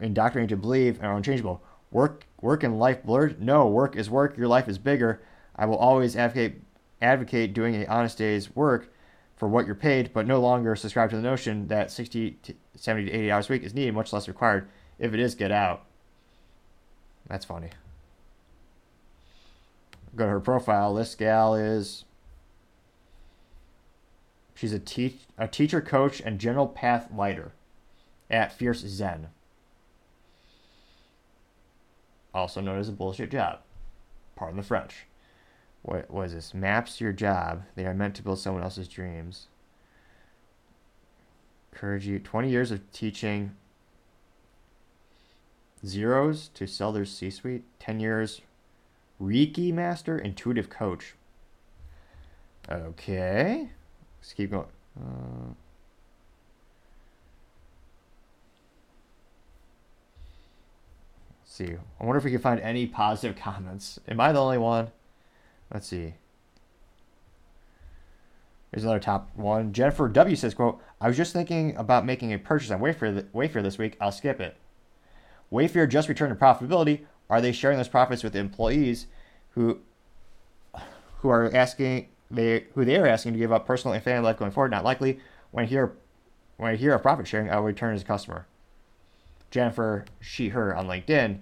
[0.00, 1.62] indoctrinated to believe and are unchangeable.
[1.90, 3.40] Work, work and life blurred?
[3.40, 4.36] No, work is work.
[4.38, 5.20] Your life is bigger.
[5.54, 6.62] I will always advocate
[7.02, 8.90] advocate doing a honest day's work
[9.36, 13.10] for what you're paid, but no longer subscribe to the notion that 60 to 70
[13.10, 14.66] to 80 hours a week is needed, much less required.
[14.98, 15.84] If it is, get out.
[17.28, 17.70] That's funny.
[20.16, 20.94] Go to her profile.
[20.94, 22.04] This gal is.
[24.54, 27.52] She's a, te- a teacher, coach, and general path lighter
[28.30, 29.28] at Fierce Zen.
[32.32, 33.60] Also known as a bullshit job.
[34.34, 35.06] Pardon the French
[35.86, 36.52] what was this?
[36.52, 37.62] Maps your job.
[37.76, 39.46] They are meant to build someone else's dreams.
[41.72, 42.18] Encourage you.
[42.18, 43.54] 20 years of teaching
[45.86, 47.62] zeros to sell their C suite.
[47.78, 48.40] 10 years
[49.20, 51.14] Reiki master, intuitive coach.
[52.70, 53.70] Okay.
[54.20, 54.66] Let's keep going.
[54.98, 55.52] Uh,
[61.44, 61.74] see.
[62.00, 63.98] I wonder if we can find any positive comments.
[64.08, 64.90] Am I the only one?
[65.72, 66.14] Let's see.
[68.72, 69.72] Here's another top one.
[69.72, 73.62] Jennifer W says, quote, I was just thinking about making a purchase on Wayfair, Wayfair
[73.62, 73.96] this week.
[74.00, 74.56] I'll skip it.
[75.52, 77.06] Wayfair just returned to profitability.
[77.28, 79.06] Are they sharing those profits with employees
[79.50, 79.80] who
[81.18, 84.38] who are asking they who they are asking to give up personal and family life
[84.38, 84.70] going forward?
[84.70, 85.18] Not likely.
[85.50, 85.92] When I hear
[86.56, 88.46] when I hear of profit sharing, I will return as a customer.
[89.50, 91.40] Jennifer, she, her on LinkedIn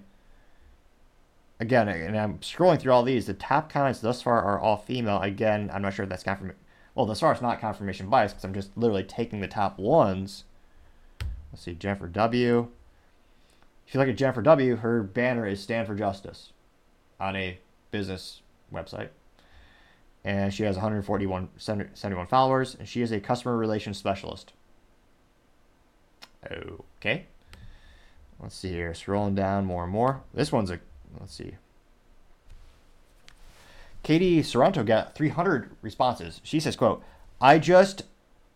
[1.59, 3.25] again, and I'm scrolling through all these.
[3.25, 5.21] The top comments thus far are all female.
[5.21, 6.59] Again, I'm not sure if that's confirmation.
[6.93, 10.45] Well, thus far it's not confirmation bias because I'm just literally taking the top ones.
[11.51, 12.69] Let's see, Jennifer W.
[13.87, 16.53] If you look at Jennifer W., her banner is Stand for Justice
[17.19, 17.59] on a
[17.91, 18.41] business
[18.73, 19.09] website.
[20.23, 24.53] And she has 141 71 followers, and she is a customer relations specialist.
[26.51, 27.27] Okay.
[28.39, 28.91] Let's see here.
[28.91, 30.23] Scrolling down more and more.
[30.33, 30.79] This one's a
[31.19, 31.55] let's see.
[34.03, 36.39] Katie Sorrento got 300 responses.
[36.43, 37.03] She says, quote,
[37.41, 38.03] I just,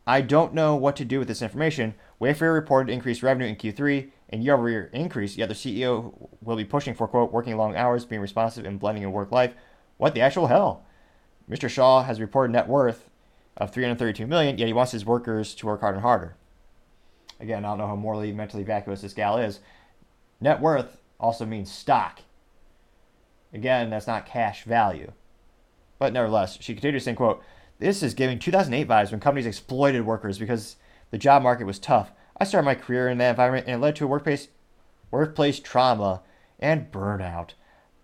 [0.06, 1.96] I don't know what to do with this information.
[2.22, 6.94] Wayfair reported increased revenue in Q3 and year-over-year increase, yet the CEO will be pushing
[6.94, 9.54] for, quote, working long hours, being responsive, and blending in work life.
[9.98, 10.86] What the actual hell?
[11.50, 11.68] Mr.
[11.68, 13.10] Shah has reported net worth
[13.58, 16.36] of 332 million, yet he wants his workers to work harder and harder.
[17.40, 19.60] Again, I don't know how morally, mentally vacuous this gal is.
[20.40, 22.20] Net worth also means stock.
[23.54, 25.12] Again, that's not cash value.
[25.98, 27.42] But nevertheless, she continues saying, quote,
[27.80, 30.76] This is giving 2008 vibes when companies exploited workers because
[31.12, 32.12] the job market was tough.
[32.40, 34.48] I started my career in that environment and it led to a workplace,
[35.12, 36.22] workplace trauma
[36.60, 37.52] and burnout.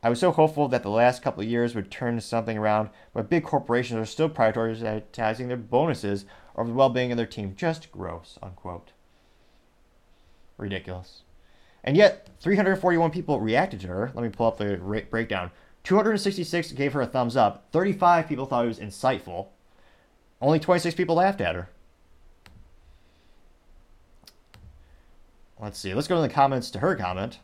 [0.03, 3.29] I was so hopeful that the last couple of years would turn something around, but
[3.29, 6.25] big corporations are still prioritizing their bonuses
[6.55, 7.55] over the well-being of their team.
[7.55, 8.91] Just gross, unquote.
[10.57, 11.23] Ridiculous.
[11.83, 14.11] And yet, 341 people reacted to her.
[14.13, 15.51] Let me pull up the breakdown.
[15.83, 17.67] 266 gave her a thumbs up.
[17.71, 19.47] 35 people thought it was insightful.
[20.41, 21.69] Only 26 people laughed at her.
[25.59, 25.93] Let's see.
[25.93, 27.39] Let's go to the comments to her comment.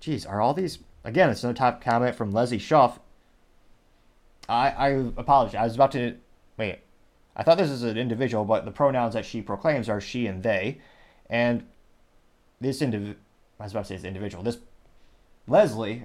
[0.00, 0.78] Geez, are all these.
[1.04, 2.98] Again, it's another top comment from Leslie Schuff.
[4.48, 5.54] I, I apologize.
[5.56, 6.16] I was about to.
[6.56, 6.80] Wait.
[7.36, 10.42] I thought this is an individual, but the pronouns that she proclaims are she and
[10.42, 10.80] they.
[11.30, 11.64] And
[12.60, 13.16] this individual,
[13.60, 14.58] I was about to say this individual, this
[15.46, 16.04] Leslie,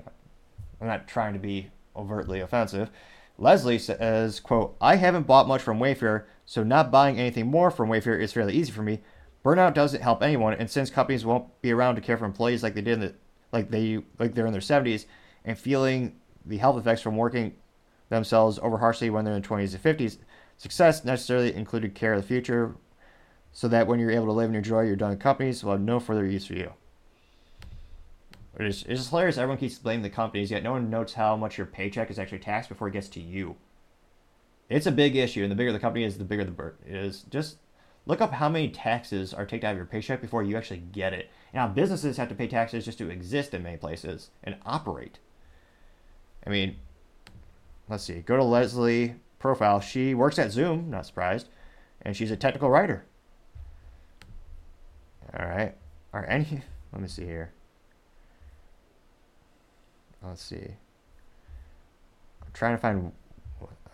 [0.79, 2.91] I'm not trying to be overtly offensive,
[3.37, 7.89] Leslie says, quote, I haven't bought much from Wayfair, so not buying anything more from
[7.89, 9.01] Wayfair is fairly easy for me.
[9.43, 12.75] Burnout doesn't help anyone, and since companies won't be around to care for employees like
[12.75, 13.15] they did in the
[13.51, 15.05] like they like they're in their 70s
[15.43, 16.15] and feeling
[16.45, 17.53] the health effects from working
[18.09, 20.17] themselves over harshly when they're in their 20s and 50s,
[20.57, 22.75] success necessarily included care of the future,
[23.51, 25.81] so that when you're able to live in and enjoy your done companies will have
[25.81, 26.73] no further use for you.
[28.59, 29.37] It's, it's hilarious.
[29.37, 32.39] Everyone keeps blaming the companies, yet no one notes how much your paycheck is actually
[32.39, 33.55] taxed before it gets to you.
[34.69, 37.23] It's a big issue, and the bigger the company is, the bigger the burden is.
[37.29, 37.57] Just
[38.05, 41.13] look up how many taxes are taken out of your paycheck before you actually get
[41.13, 41.29] it.
[41.53, 45.19] Now, businesses have to pay taxes just to exist in many places and operate.
[46.45, 46.75] I mean,
[47.87, 48.19] let's see.
[48.19, 49.79] Go to Leslie profile.
[49.79, 51.47] She works at Zoom, not surprised,
[52.01, 53.05] and she's a technical writer.
[55.37, 55.75] All right.
[56.11, 56.61] Are any?
[56.91, 57.51] Let me see here.
[60.21, 60.75] Let's see.
[62.41, 63.11] I'm trying to find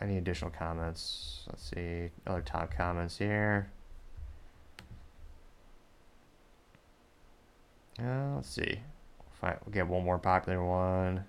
[0.01, 1.43] any additional comments.
[1.47, 2.09] Let's see.
[2.27, 3.71] Other top comments here.
[8.01, 8.79] Uh, let's see.
[9.41, 11.25] We'll, we'll get one more popular one.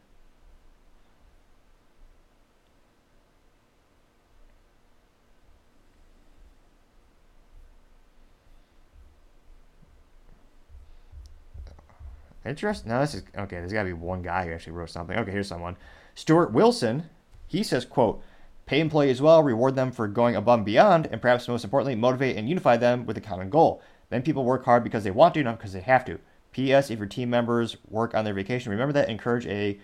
[12.44, 12.90] Interesting.
[12.90, 13.56] No, this is okay.
[13.56, 15.16] There's got to be one guy who actually wrote something.
[15.18, 15.76] Okay, here's someone.
[16.14, 17.04] Stuart Wilson.
[17.46, 18.22] He says, "quote
[18.66, 22.36] Pay employees well, reward them for going above and beyond, and perhaps most importantly, motivate
[22.36, 23.82] and unify them with a common goal.
[24.08, 26.18] Then people work hard because they want to, not because they have to.
[26.52, 26.90] P.S.
[26.90, 29.08] If your team members work on their vacation, remember that.
[29.08, 29.78] Encourage a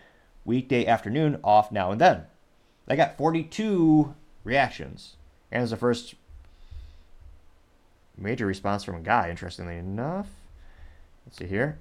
[0.45, 2.25] weekday afternoon off now and then.
[2.89, 4.15] I got 42
[4.45, 5.17] reactions,
[5.51, 6.15] and it's the first
[8.17, 9.29] major response from a guy.
[9.29, 10.29] Interestingly enough,
[11.27, 11.79] let's see here.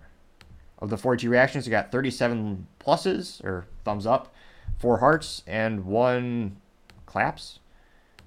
[0.79, 4.33] Of the 42 reactions, you got 37 pluses or thumbs up,
[4.77, 6.57] four hearts, and one
[7.05, 7.59] claps.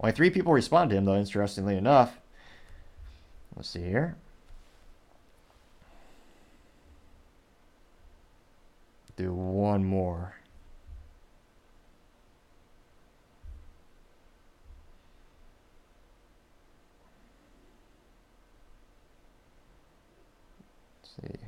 [0.01, 2.21] Only three people responded to him, though, interestingly enough.
[3.57, 4.17] Let's see here.
[9.19, 10.33] Do one more.
[21.03, 21.39] Let's see.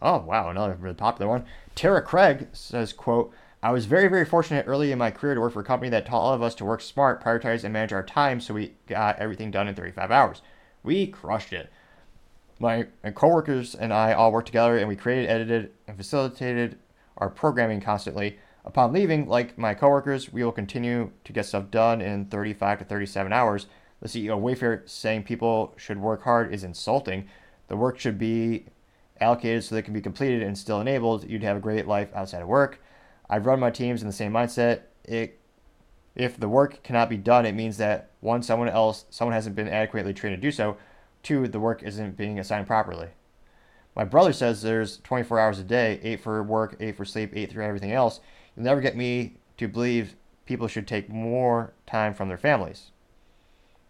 [0.00, 1.46] Oh wow, another really popular one.
[1.74, 5.54] Tara Craig says, "quote I was very very fortunate early in my career to work
[5.54, 8.04] for a company that taught all of us to work smart, prioritize, and manage our
[8.04, 10.42] time, so we got everything done in 35 hours.
[10.84, 11.72] We crushed it.
[12.58, 16.78] My, my coworkers and I all worked together, and we created, edited, and facilitated
[17.16, 18.38] our programming constantly.
[18.64, 22.84] Upon leaving, like my coworkers, we will continue to get stuff done in 35 to
[22.84, 23.66] 37 hours.
[24.00, 27.28] The CEO of Wayfair saying people should work hard is insulting.
[27.68, 28.66] The work should be
[29.20, 32.42] allocated so they can be completed and still enabled, you'd have a great life outside
[32.42, 32.80] of work.
[33.28, 34.82] I've run my teams in the same mindset.
[35.04, 35.40] It,
[36.14, 39.68] if the work cannot be done, it means that one, someone else, someone hasn't been
[39.68, 40.76] adequately trained to do so.
[41.28, 43.08] Two, the work isn't being assigned properly.
[43.94, 47.52] My brother says there's 24 hours a day, eight for work, eight for sleep, eight
[47.52, 48.20] for everything else.
[48.56, 50.16] You'll never get me to believe
[50.46, 52.92] people should take more time from their families.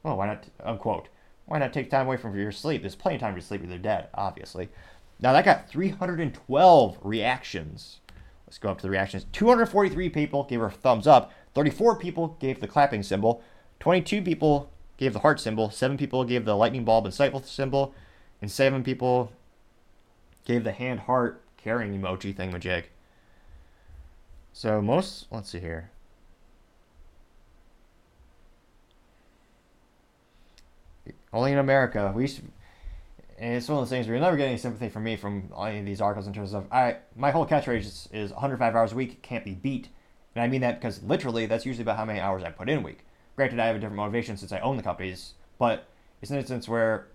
[0.03, 0.49] Well, why not?
[0.65, 1.11] Unquote.
[1.47, 2.83] Why not take time away from your sleep?
[2.83, 4.69] There's plenty of time to sleep if they're dead, obviously.
[5.21, 8.01] Now that got 312 reactions.
[8.49, 9.27] Let's go up to the reactions.
[9.31, 11.33] 243 people gave her a thumbs up.
[11.55, 13.45] 34 people gave the clapping symbol.
[13.79, 15.71] 22 people gave the heart symbol.
[15.71, 17.95] 7 people gave the lightning bulb insightful symbol.
[18.43, 19.33] And 7 people
[20.45, 22.85] gave the hand heart carrying emoji thingamajig.
[24.53, 25.91] So most, let's see here.
[31.33, 32.13] Only in America.
[32.15, 32.29] We
[33.39, 35.53] and it's one of those things where you'll never get any sympathy from me from
[35.61, 38.93] any of these articles in terms of I my whole catchphrase is, is 105 hours
[38.93, 39.89] a week can't be beat,
[40.35, 42.79] and I mean that because literally that's usually about how many hours I put in
[42.79, 43.05] a week.
[43.39, 45.87] Granted, I have a different motivation since I own the companies, but
[46.21, 47.07] it's an instance where,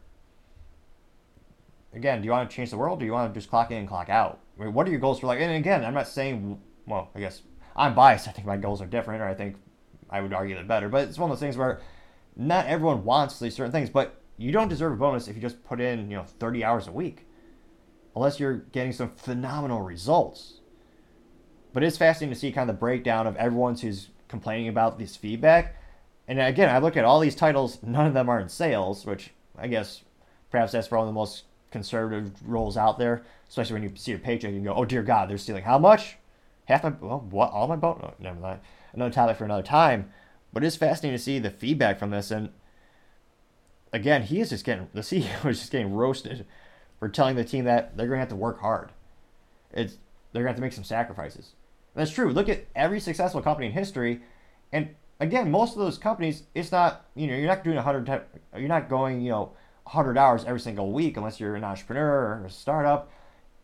[1.92, 3.00] again, do you want to change the world?
[3.00, 4.40] Or do you want to just clock in and clock out?
[4.58, 5.42] I mean, what are your goals for like?
[5.42, 7.42] And again, I'm not saying well, I guess
[7.76, 8.28] I'm biased.
[8.30, 9.58] I think my goals are different, or I think
[10.10, 10.88] I would argue they're better.
[10.88, 11.82] But it's one of those things where
[12.38, 15.62] not everyone wants these certain things, but you don't deserve a bonus if you just
[15.66, 17.28] put in, you know, 30 hours a week.
[18.16, 20.62] Unless you're getting some phenomenal results.
[21.74, 25.18] But it's fascinating to see kind of the breakdown of everyone's who's complaining about this
[25.18, 25.76] feedback.
[26.28, 29.32] And again, I look at all these titles, none of them are in sales, which
[29.58, 30.04] I guess
[30.52, 34.52] perhaps that's of the most conservative roles out there, especially when you see your paycheck
[34.52, 36.18] and go, oh dear God, they're stealing how much?
[36.66, 38.02] Half my, well, what, all my bonus?
[38.02, 38.60] No, never mind.
[38.94, 40.12] Another topic for another time.
[40.54, 42.32] But it's fascinating to see the feedback from this.
[42.32, 42.50] And
[43.92, 46.46] again, he is just getting the CEO is just getting roasted
[47.00, 48.92] for telling the team that they're going to have to work hard.
[49.74, 49.98] It's
[50.32, 51.54] they're going to have to make some sacrifices.
[51.94, 52.32] And that's true.
[52.32, 54.22] Look at every successful company in history,
[54.72, 58.22] And again, most of those companies, it's not you know you're not doing 100
[58.58, 59.54] you're not going you know
[59.84, 63.12] 100 hours every single week unless you're an entrepreneur or a startup.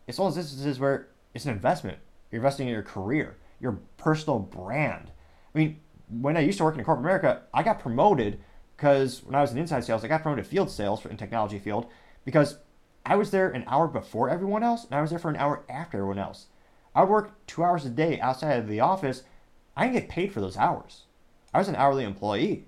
[0.06, 1.98] It's those instances where it's an investment.
[2.30, 5.10] You're investing in your career, your personal brand.
[5.54, 8.40] I mean, when I used to work in corporate America, I got promoted
[8.76, 11.58] because when I was in inside sales, I got promoted to field sales in technology
[11.58, 11.86] field
[12.24, 12.56] because
[13.04, 15.64] I was there an hour before everyone else and I was there for an hour
[15.68, 16.46] after everyone else.
[16.94, 19.22] I would work two hours a day outside of the office.
[19.76, 21.04] I didn't get paid for those hours.
[21.52, 22.66] I was an hourly employee.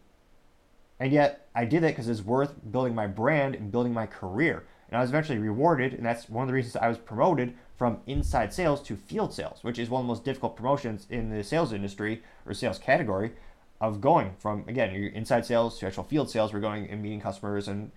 [1.01, 4.65] And yet I did it because it's worth building my brand and building my career.
[4.89, 8.01] And I was eventually rewarded, and that's one of the reasons I was promoted from
[8.07, 11.43] inside sales to field sales, which is one of the most difficult promotions in the
[11.43, 13.33] sales industry or sales category
[13.81, 16.53] of going from, again, your inside sales to actual field sales.
[16.53, 17.91] We're going and meeting customers and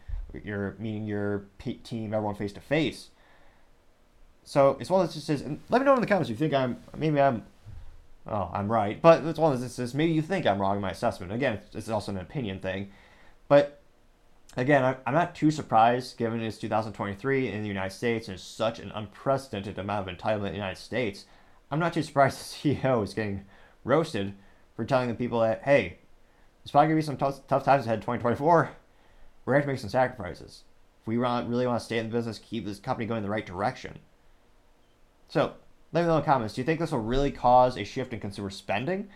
[0.43, 1.45] you're meeting your
[1.83, 3.09] team, everyone face to face.
[4.43, 6.47] So it's one of those instances, and let me know in the comments if you
[6.47, 7.43] think I'm, maybe I'm,
[8.27, 10.81] oh, I'm right, but it's one of those instances, maybe you think I'm wrong in
[10.81, 11.31] my assessment.
[11.31, 12.91] Again, it's also an opinion thing.
[13.47, 13.81] But
[14.57, 18.91] again, I'm not too surprised given it's 2023 in the United States and such an
[18.95, 21.25] unprecedented amount of entitlement in the United States.
[21.69, 23.45] I'm not too surprised the CEO is getting
[23.83, 24.33] roasted
[24.75, 25.99] for telling the people that, hey,
[26.63, 28.71] there's probably going to be some tough, tough times ahead in 2024.
[29.45, 30.63] We're going to have to make some sacrifices.
[31.01, 33.29] If we really want to stay in the business, keep this company going in the
[33.29, 33.99] right direction.
[35.27, 35.53] So,
[35.95, 36.53] let me know in the comments.
[36.53, 39.07] Do you think this will really cause a shift in consumer spending?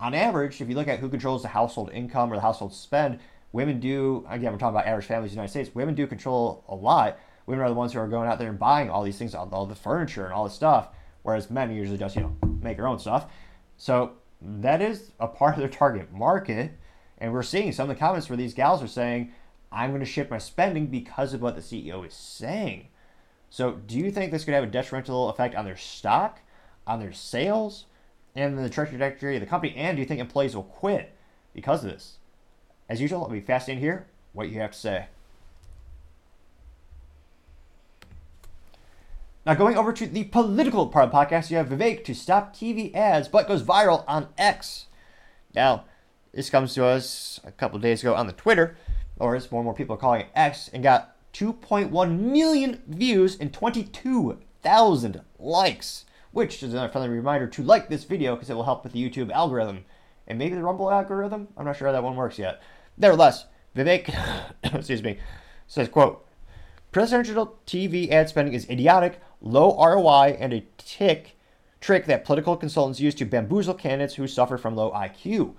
[0.00, 3.20] On average, if you look at who controls the household income or the household spend,
[3.52, 6.64] women do, again, we're talking about average families in the United States, women do control
[6.68, 7.18] a lot.
[7.44, 9.66] Women are the ones who are going out there and buying all these things, all
[9.66, 10.88] the furniture and all this stuff,
[11.22, 13.30] whereas men usually just, you know, make their own stuff.
[13.76, 16.72] So that is a part of their target market.
[17.18, 19.32] And we're seeing some of the comments where these gals are saying,
[19.70, 22.88] I'm going to shift my spending because of what the CEO is saying.
[23.52, 26.40] So, do you think this could have a detrimental effect on their stock,
[26.86, 27.84] on their sales,
[28.34, 29.76] and the trajectory of the company?
[29.76, 31.12] And do you think employees will quit
[31.52, 32.16] because of this?
[32.88, 35.06] As usual, it'll be fascinating to hear what you have to say.
[39.44, 42.56] Now, going over to the political part of the podcast, you have Vivek to stop
[42.56, 44.86] TV ads, but goes viral on X.
[45.54, 45.84] Now,
[46.32, 48.78] this comes to us a couple days ago on the Twitter,
[49.18, 53.38] or as more and more people are calling it X, and got 2.1 million views
[53.38, 58.64] and 22,000 likes, which is another friendly reminder to like this video because it will
[58.64, 59.84] help with the YouTube algorithm
[60.26, 61.48] and maybe the Rumble algorithm.
[61.56, 62.62] I'm not sure how that one works yet.
[62.96, 64.14] Nevertheless, Vivek,
[64.62, 65.18] excuse me,
[65.66, 66.26] says, quote,
[66.90, 71.36] presidential TV ad spending is idiotic, low ROI, and a tick
[71.80, 75.54] trick that political consultants use to bamboozle candidates who suffer from low IQ.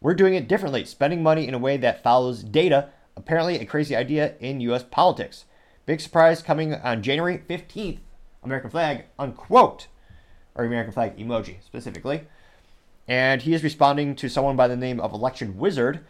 [0.00, 3.94] We're doing it differently, spending money in a way that follows data, apparently a crazy
[3.94, 5.44] idea in US politics.
[5.86, 7.98] Big surprise coming on January 15th.
[8.42, 9.88] American flag, unquote,
[10.54, 12.22] or American flag emoji specifically.
[13.06, 16.00] And he is responding to someone by the name of Election Wizard,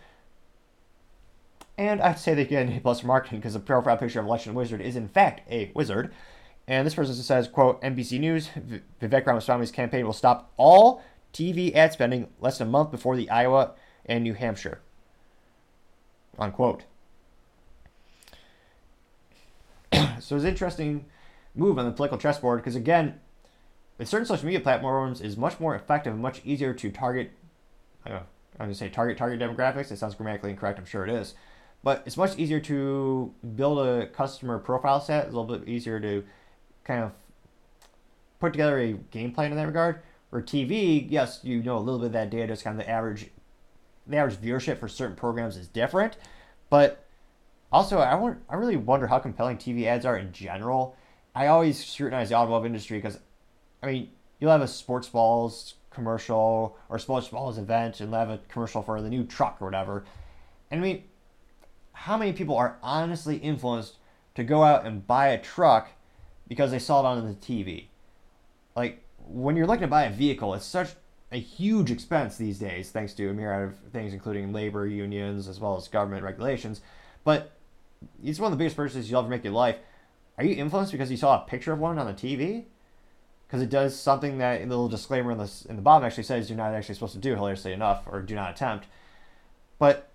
[1.78, 4.52] and I'd say they get an A plus marketing because the profile picture of Election
[4.54, 6.12] Wizard is in fact a wizard.
[6.66, 8.50] And this person says, quote, NBC News,
[9.00, 11.02] Vivek Ramaswamy's campaign will stop all
[11.32, 13.72] TV ad spending less than a month before the Iowa
[14.04, 14.80] and New Hampshire.
[16.38, 16.84] Unquote.
[20.20, 21.06] so it's an interesting
[21.54, 23.20] move on the political chessboard because again,
[23.96, 27.32] with certain social media platforms is much more effective and much easier to target.
[28.06, 29.92] I I'm going to say target target demographics.
[29.92, 30.78] It sounds grammatically incorrect.
[30.78, 31.34] I'm sure it is
[31.82, 35.26] but it's much easier to build a customer profile set.
[35.26, 36.24] It's a little bit easier to
[36.84, 37.12] kind of
[38.40, 40.00] put together a game plan in that regard.
[40.30, 42.52] For TV, yes, you know a little bit of that data.
[42.52, 43.30] It's kind of the average,
[44.06, 46.16] the average viewership for certain programs is different,
[46.68, 47.04] but
[47.72, 50.96] also I want, I really wonder how compelling TV ads are in general.
[51.34, 53.18] I always scrutinize the automotive industry because,
[53.82, 54.10] I mean,
[54.40, 59.00] you'll have a sports balls commercial or sports balls event and have a commercial for
[59.00, 60.04] the new truck or whatever.
[60.70, 61.04] And I mean,
[61.92, 63.96] how many people are honestly influenced
[64.36, 65.90] to go out and buy a truck
[66.46, 67.86] because they saw it on the TV?
[68.76, 70.90] Like, when you're looking to buy a vehicle, it's such
[71.32, 75.60] a huge expense these days, thanks to a myriad of things, including labor unions as
[75.60, 76.80] well as government regulations.
[77.24, 77.52] But
[78.22, 79.76] it's one of the biggest purchases you'll ever make in your life.
[80.36, 82.64] Are you influenced because you saw a picture of one on the TV?
[83.46, 86.48] Because it does something that a little disclaimer in the in the bottom actually says
[86.48, 88.86] you're not actually supposed to do, hilariously enough, or do not attempt.
[89.78, 90.10] But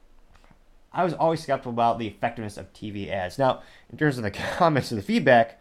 [0.93, 3.39] I was always skeptical about the effectiveness of TV ads.
[3.39, 5.59] Now, in terms of the comments and the feedback,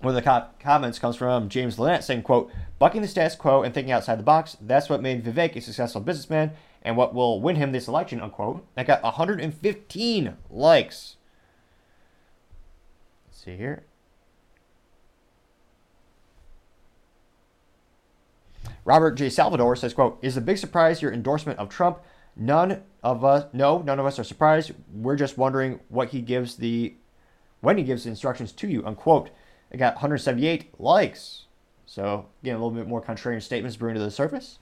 [0.00, 3.62] one of the co- comments comes from James Lynette saying, quote, bucking the status quo
[3.62, 6.52] and thinking outside the box, that's what made Vivek a successful businessman
[6.84, 8.66] and what will win him this election, unquote.
[8.74, 11.16] That got 115 likes.
[13.26, 13.84] Let's see here.
[18.84, 19.30] Robert J.
[19.30, 22.00] Salvador says, quote, Is a big surprise your endorsement of Trump?
[22.36, 24.72] None of us, no, none of us are surprised.
[24.92, 26.94] We're just wondering what he gives the,
[27.60, 29.30] when he gives the instructions to you, unquote.
[29.70, 31.46] It got 178 likes.
[31.86, 34.58] So, again, a little bit more contrarian statements brewing to the surface.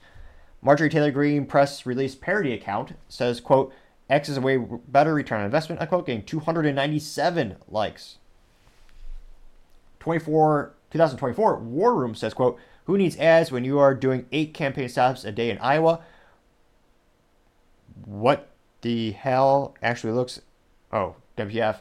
[0.63, 3.73] Marjorie Taylor Greene press release parody account says, quote,
[4.09, 8.17] X is a way better return on investment, unquote, getting 297 likes.
[9.99, 14.87] 24, 2024 War Room says, quote, who needs ads when you are doing eight campaign
[14.89, 16.01] stops a day in Iowa?
[18.05, 18.49] What
[18.81, 20.41] the hell actually looks,
[20.91, 21.79] oh, WF.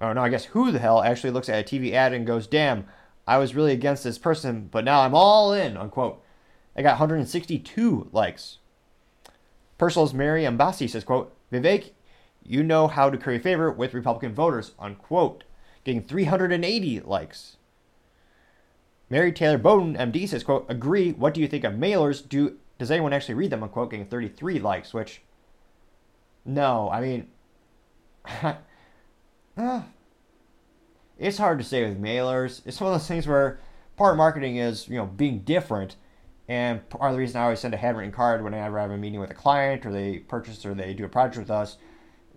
[0.00, 2.46] Oh no, I guess who the hell actually looks at a TV ad and goes,
[2.46, 2.86] damn,
[3.26, 6.23] I was really against this person, but now I'm all in, unquote.
[6.76, 8.58] I got 162 likes.
[9.78, 11.90] Personal's Mary Ambassi says, quote, Vivek,
[12.42, 15.44] you know how to curry favor with Republican voters, unquote.
[15.84, 17.56] Getting 380 likes.
[19.10, 22.26] Mary Taylor Bowden, MD, says, quote, agree, what do you think of mailers?
[22.26, 25.22] Do Does anyone actually read them, unquote, getting 33 likes, which,
[26.44, 27.28] no, I mean,
[28.42, 28.54] uh,
[31.18, 32.62] it's hard to say with mailers.
[32.64, 33.60] It's one of those things where
[33.96, 35.96] part of marketing is, you know, being different
[36.48, 38.98] and part of the reason I always send a handwritten card whenever I have a
[38.98, 41.78] meeting with a client or they purchase or they do a project with us,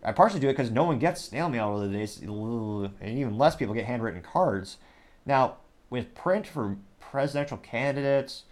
[0.03, 3.38] I partially do it because no one gets snail mail over the days, and even
[3.38, 4.78] less people get handwritten cards.
[5.26, 5.58] Now,
[5.89, 8.43] with print for presidential candidates,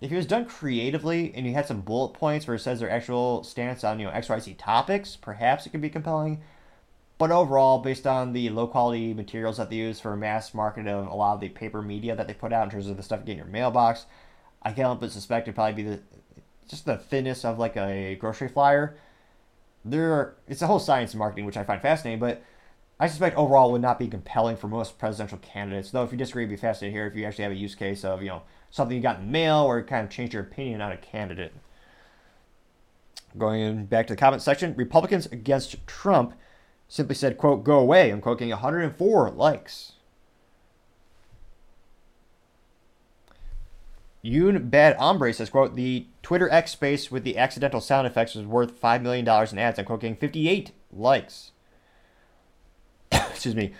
[0.00, 2.90] if it was done creatively and you had some bullet points where it says their
[2.90, 6.42] actual stance on you know XYZ topics, perhaps it could be compelling.
[7.18, 11.08] But overall, based on the low quality materials that they use for mass market of
[11.08, 13.20] a lot of the paper media that they put out in terms of the stuff
[13.20, 14.06] you get in your mailbox,
[14.62, 16.00] I can't help but suspect it'd probably be the
[16.68, 18.96] just the thinness of like a grocery flyer.
[19.84, 22.42] There, are, it's a whole science of marketing, which I find fascinating, but
[23.00, 25.90] I suspect overall would not be compelling for most presidential candidates.
[25.90, 28.22] Though, if you disagree, be fascinating here if you actually have a use case of
[28.22, 30.92] you know something you got in the mail or kind of changed your opinion on
[30.92, 31.54] a candidate.
[33.36, 36.34] Going back to the comment section, Republicans against Trump
[36.88, 39.92] simply said, quote, go away, unquote, getting 104 likes.
[44.24, 48.46] Yoon Bad Ombre says, quote, the Twitter X space with the accidental sound effects was
[48.46, 51.52] worth $5 million in ads, unquote, getting 58 likes.
[53.12, 53.72] Excuse me.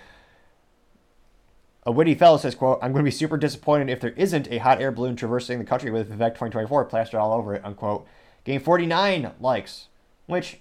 [1.84, 4.58] A witty fellow says, quote, I'm going to be super disappointed if there isn't a
[4.58, 8.06] hot air balloon traversing the country with Vivek 2024 plastered all over it, unquote.
[8.44, 9.88] Getting 49 likes,
[10.26, 10.60] which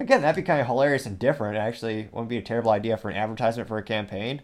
[0.00, 1.58] Again, that'd be kind of hilarious and different.
[1.58, 4.40] Actually, wouldn't be a terrible idea for an advertisement for a campaign.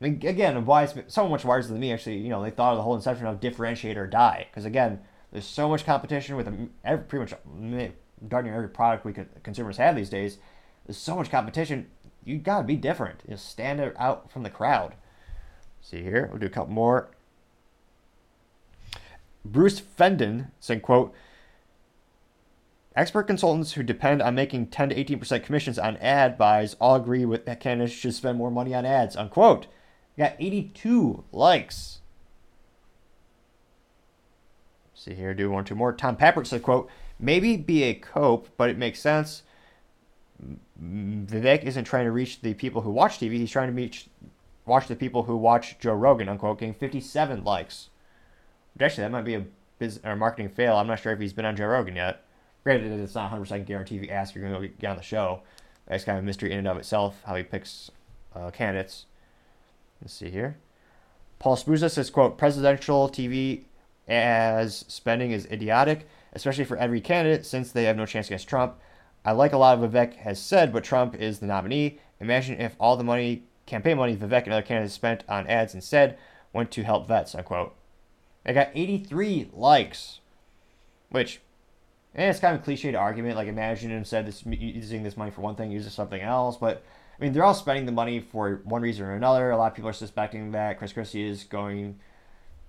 [0.00, 1.92] I mean, again, wise, so much wiser than me.
[1.92, 4.46] Actually, you know, they thought of the whole inception of differentiate or die.
[4.48, 5.00] Because again,
[5.32, 6.46] there's so much competition with
[6.84, 7.34] every, pretty much
[8.28, 10.38] darn near every product we could, consumers have these days.
[10.86, 11.88] There's so much competition.
[12.24, 13.22] You gotta be different.
[13.24, 14.94] You know, stand out from the crowd.
[15.80, 17.10] See here, we'll do a couple more.
[19.44, 21.12] Bruce Fenton said, "quote
[22.96, 27.24] Expert consultants who depend on making 10 to 18% commissions on ad buys all agree
[27.24, 29.16] with that candidates should spend more money on ads.
[29.16, 29.66] Unquote.
[30.16, 32.00] Got 82 likes.
[34.94, 35.92] See here, do one, two more.
[35.92, 39.44] Tom Pappert said, quote, maybe be a cope, but it makes sense.
[40.82, 43.34] Vivek isn't trying to reach the people who watch TV.
[43.34, 44.08] He's trying to reach,
[44.66, 47.90] watch the people who watch Joe Rogan, unquote, getting 57 likes.
[48.80, 49.44] Actually, that might be a
[49.78, 50.76] business or marketing fail.
[50.76, 52.24] I'm not sure if he's been on Joe Rogan yet.
[52.64, 55.42] Granted, it's not 100% guarantee if you ask, you're going to get on the show.
[55.86, 57.90] That's kind of a mystery in and of itself, how he picks
[58.34, 59.06] uh, candidates.
[60.02, 60.56] Let's see here.
[61.38, 63.62] Paul Spruza says, quote, presidential TV
[64.06, 68.74] as spending is idiotic, especially for every candidate since they have no chance against Trump.
[69.24, 71.98] I like a lot of Vivek has said, but Trump is the nominee.
[72.20, 76.18] Imagine if all the money, campaign money Vivek and other candidates spent on ads instead
[76.52, 77.74] went to help vets, unquote.
[78.44, 80.20] I got 83 likes,
[81.10, 81.40] which
[82.14, 83.36] and it's kind of a cliched argument.
[83.36, 86.56] Like imagine instead this using this money for one thing, uses something else.
[86.56, 86.82] But
[87.18, 89.50] I mean, they're all spending the money for one reason or another.
[89.50, 91.98] A lot of people are suspecting that Chris Christie is going.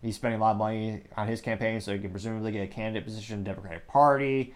[0.01, 2.67] He's spending a lot of money on his campaign, so he can presumably get a
[2.67, 4.53] candidate position in the Democratic Party.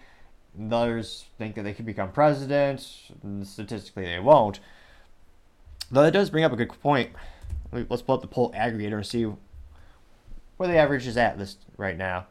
[0.72, 2.88] Others think that they could become president.
[3.44, 4.60] Statistically, they won't.
[5.92, 7.12] Though that does bring up a good point.
[7.72, 9.28] Let's pull up the poll aggregator and see
[10.58, 12.28] where the average is at this right now.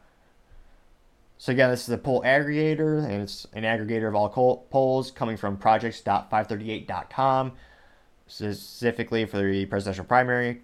[1.37, 5.35] So again, this is a poll aggregator, and it's an aggregator of all polls coming
[5.35, 7.51] from projects.538.com,
[8.27, 10.61] specifically for the presidential primary.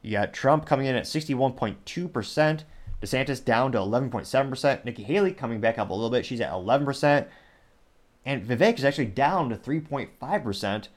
[0.00, 2.62] You got Trump coming in at 61.2%,
[3.02, 7.26] DeSantis down to 11.7%, Nikki Haley coming back up a little bit, she's at 11%,
[8.24, 10.88] and Vivek is actually down to 3.5%.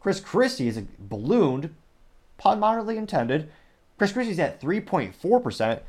[0.00, 1.74] Chris Christie is ballooned,
[2.38, 3.50] pun moderately intended,
[3.96, 5.80] Chris Christie's at 3.4%.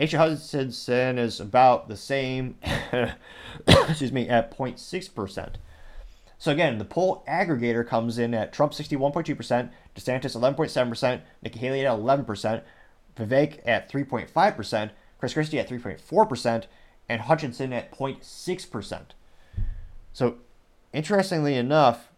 [0.00, 0.12] H.
[0.12, 2.56] Hutchinson is about the same,
[3.66, 5.54] excuse me, at 0.6%.
[6.38, 11.98] So again, the poll aggregator comes in at Trump 61.2%, DeSantis 11.7%, Nikki Haley at
[11.98, 12.62] 11%,
[13.14, 16.64] Vivek at 3.5%, Chris Christie at 3.4%,
[17.06, 19.02] and Hutchinson at 0.6%.
[20.14, 20.38] So,
[20.94, 22.08] interestingly enough,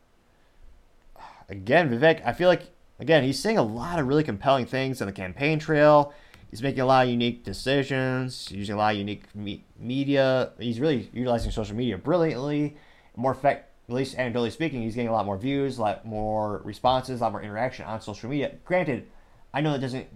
[1.48, 5.06] again, Vivek, I feel like, again, he's saying a lot of really compelling things on
[5.06, 6.14] the campaign trail.
[6.52, 10.52] He's making a lot of unique decisions, using a lot of unique me- media.
[10.58, 12.76] He's really utilizing social media brilliantly.
[13.16, 16.60] More effect, at least anecdotally speaking, he's getting a lot more views, a lot more
[16.62, 18.52] responses, a lot more interaction on social media.
[18.66, 19.06] Granted,
[19.54, 20.06] I know that doesn't,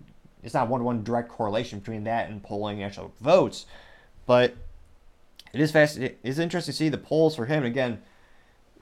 [0.42, 3.64] it's not one to one direct correlation between that and polling actual votes,
[4.26, 4.54] but
[5.54, 5.96] it is fast.
[5.96, 7.64] It is interesting to see the polls for him.
[7.64, 8.02] again,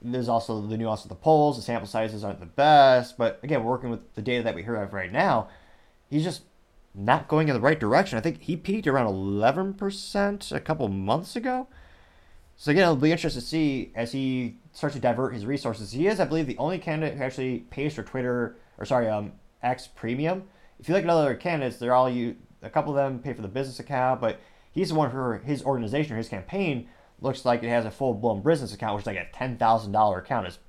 [0.01, 1.55] there's also the nuance of the polls.
[1.55, 4.75] The sample sizes aren't the best, but again, working with the data that we hear
[4.75, 5.47] of right now.
[6.09, 6.41] He's just
[6.95, 8.17] not going in the right direction.
[8.17, 11.67] I think he peaked around 11% a couple months ago.
[12.57, 15.91] So again, it'll be interesting to see as he starts to divert his resources.
[15.91, 19.33] He is, I believe, the only candidate who actually pays for Twitter or sorry, um,
[19.61, 20.43] X Premium.
[20.79, 22.35] If you look at other candidates, they're all you.
[22.61, 24.39] A couple of them pay for the business account, but
[24.71, 26.87] he's the one for his organization or his campaign
[27.21, 29.91] looks like it has a full blown business account, which is like a ten thousand
[29.91, 30.47] dollar account.
[30.47, 30.59] is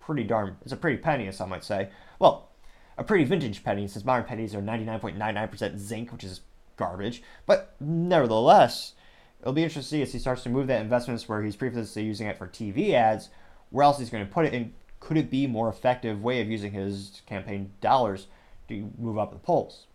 [0.00, 0.56] pretty darn.
[0.62, 1.88] It's a pretty penny, as some might say.
[2.18, 2.48] Well,
[2.98, 6.12] a pretty vintage penny, since modern pennies are ninety nine point nine nine percent zinc,
[6.12, 6.40] which is
[6.76, 7.22] garbage.
[7.46, 8.94] But nevertheless,
[9.40, 12.04] it'll be interesting to see as he starts to move that investments where he's previously
[12.04, 13.28] using it for TV ads.
[13.70, 16.48] Where else he's going to put it, and could it be more effective way of
[16.48, 18.28] using his campaign dollars
[18.68, 19.86] to move up the polls?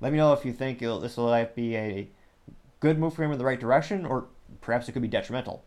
[0.00, 2.08] Let me know if you think this will be a
[2.80, 4.26] good move for him in the right direction, or
[4.60, 5.64] perhaps it could be detrimental.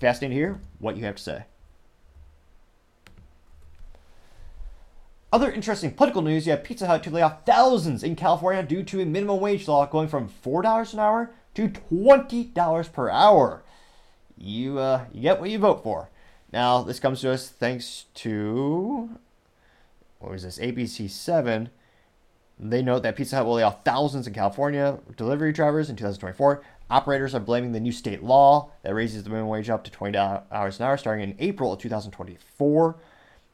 [0.00, 1.44] Fascinating to hear what you have to say.
[5.36, 8.82] Other interesting political news you have Pizza Hut to lay off thousands in California due
[8.84, 13.62] to a minimum wage law going from $4 an hour to $20 per hour.
[14.38, 16.08] You, uh, you get what you vote for.
[16.54, 19.10] Now, this comes to us thanks to,
[20.20, 21.68] what was this, ABC7.
[22.58, 26.62] They note that Pizza Hut will lay off thousands in California delivery drivers in 2024.
[26.88, 30.14] Operators are blaming the new state law that raises the minimum wage up to $20
[30.16, 32.96] an hour starting in April of 2024.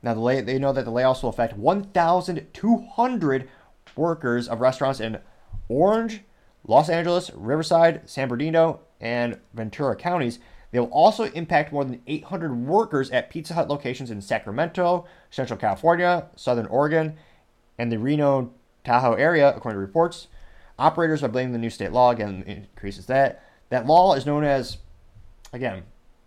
[0.03, 3.49] Now, the lay- they know that the layoffs will affect 1,200
[3.97, 5.19] workers of restaurants in
[5.69, 6.25] Orange,
[6.67, 10.39] Los Angeles, Riverside, San Bernardino, and Ventura counties.
[10.71, 15.59] They will also impact more than 800 workers at Pizza Hut locations in Sacramento, Central
[15.59, 17.17] California, Southern Oregon,
[17.79, 18.53] and the Reno
[18.85, 20.29] Tahoe area, according to reports.
[20.79, 22.11] Operators are blaming the new state law.
[22.11, 23.43] Again, increases that.
[23.69, 24.79] That law is known as,
[25.53, 25.83] again,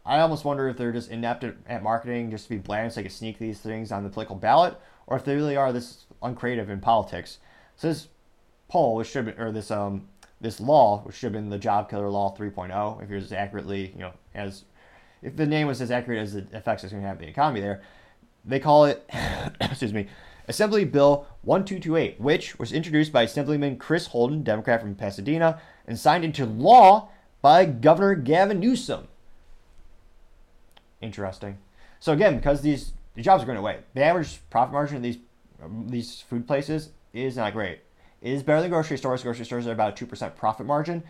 [0.05, 2.97] I almost wonder if they're just inept at, at marketing just to be bland so
[2.97, 6.05] they can sneak these things on the political ballot, or if they really are this
[6.21, 7.39] uncreative in politics.
[7.75, 8.07] So this
[8.67, 10.07] poll, which should be, or this um
[10.41, 13.91] this law, which should have been the Job Killer Law 3.0, if you're as accurately,
[13.93, 14.65] you know, as
[15.21, 17.61] if the name was as accurate as the effects it's going to have the economy
[17.61, 17.81] there,
[18.43, 19.09] they call it,
[19.61, 20.07] excuse me,
[20.47, 26.23] Assembly Bill 1228, which was introduced by Assemblyman Chris Holden, Democrat from Pasadena, and signed
[26.23, 27.09] into law
[27.41, 29.07] by Governor Gavin Newsom.
[31.05, 31.57] Interesting.
[31.99, 35.17] So again, because these the jobs are going away, the average profit margin of these
[35.87, 37.79] these food places is not great.
[38.21, 39.23] It is better than grocery stores.
[39.23, 41.03] Grocery stores are about a two percent profit margin,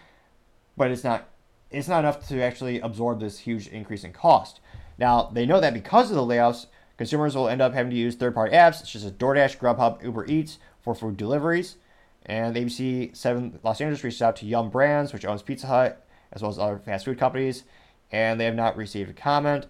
[0.78, 1.30] but it's not
[1.72, 4.60] it's not enough to actually absorb this huge increase in cost.
[4.98, 6.68] Now they know that because of the layoffs,
[6.98, 10.26] Consumers will end up having to use third party apps such as DoorDash, Grubhub, Uber
[10.28, 11.78] Eats for food deliveries.
[12.26, 16.42] And ABC 7 Los Angeles reached out to Yum Brands, which owns Pizza Hut, as
[16.42, 17.66] well as other fast food companies,
[18.12, 19.68] and they have not received a comment.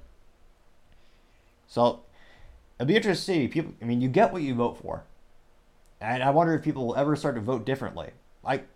[1.75, 2.03] So
[2.79, 3.47] it'll be interesting to see.
[3.47, 5.03] People, I mean, you get what you vote for.
[5.99, 8.11] And I wonder if people will ever start to vote differently.
[8.43, 8.67] Like,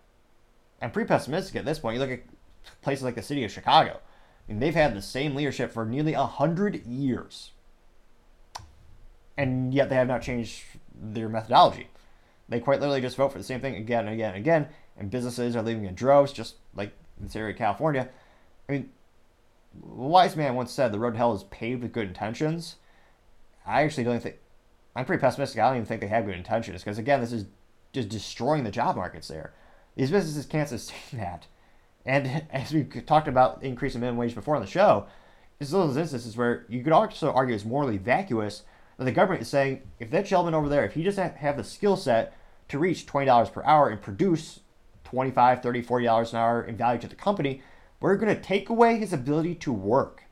[0.82, 1.94] I'm pretty pessimistic at this point.
[1.94, 2.22] You look at
[2.82, 4.00] places like the city of Chicago.
[4.48, 7.52] I mean, they've had the same leadership for nearly a 100 years
[9.40, 10.64] and yet they have not changed
[10.94, 11.88] their methodology.
[12.50, 14.68] They quite literally just vote for the same thing again and again and again,
[14.98, 18.10] and businesses are leaving in droves, just like in this area of California.
[18.68, 18.90] I mean,
[19.82, 22.76] a wise man once said the road to hell is paved with good intentions.
[23.66, 24.36] I actually don't think,
[24.96, 25.60] I'm pretty pessimistic.
[25.60, 27.46] I don't even think they have good intentions because, again, this is
[27.92, 29.52] just destroying the job markets there.
[29.96, 31.46] These businesses can't sustain that.
[32.04, 35.06] And as we talked about increasing minimum wage before on the show,
[35.58, 38.62] it's those instances where you could also argue it's morally vacuous
[38.96, 41.64] that the government is saying if that gentleman over there, if he doesn't have the
[41.64, 42.34] skill set
[42.68, 44.60] to reach $20 per hour and produce
[45.04, 47.62] 25 30 $40 an hour in value to the company,
[48.00, 50.24] we're going to take away his ability to work.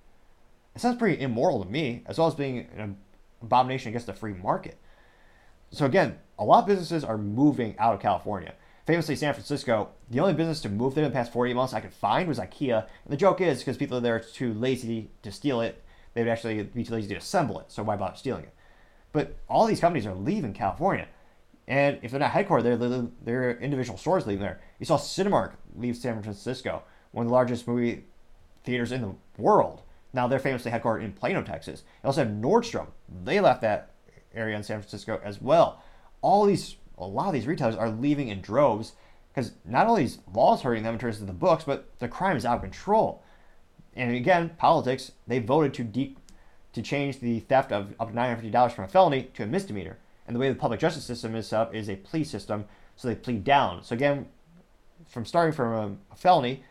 [0.74, 2.96] It sounds pretty immoral to me, as well as being an
[3.42, 4.78] abomination against the free market.
[5.70, 8.54] So again, a lot of businesses are moving out of California.
[8.86, 11.80] Famously, San Francisco, the only business to move there in the past 48 months I
[11.80, 12.84] could find was IKEA.
[13.04, 15.84] And the joke is because people there are too lazy to steal it,
[16.14, 17.66] they would actually be too lazy to assemble it.
[17.68, 18.54] So why bother stealing it?
[19.12, 21.06] But all these companies are leaving California.
[21.66, 24.60] And if they're not headquartered they're, they're individual stores leaving there.
[24.78, 26.82] You saw Cinemark leave San Francisco,
[27.12, 28.04] one of the largest movie
[28.64, 29.82] theaters in the world.
[30.14, 31.84] Now they're famously headquartered in Plano, Texas.
[32.02, 32.86] You also have Nordstrom.
[33.24, 33.90] They left that
[34.34, 35.82] area in San Francisco as well.
[36.20, 38.92] All these, a lot of these retailers are leaving in droves
[39.28, 42.36] because not only is laws hurting them in terms of the books, but the crime
[42.36, 43.22] is out of control.
[43.94, 46.16] And again, politics, they voted to de-
[46.72, 49.98] to change the theft of up to $950 from a felony to a misdemeanor.
[50.26, 52.66] And the way the public justice system is set up is a plea system,
[52.96, 53.82] so they plead down.
[53.82, 54.26] So again,
[55.08, 56.62] from starting from a, felony,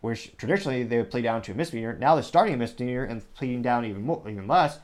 [0.00, 3.34] which traditionally they would plead down to a misdemeanor, now they're starting a misdemeanor and
[3.34, 4.78] pleading down even more, even less.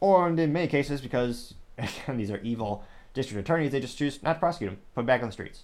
[0.00, 2.84] Or in many cases, because again these are evil
[3.14, 5.62] district attorneys, they just choose not to prosecute them, put them back on the streets.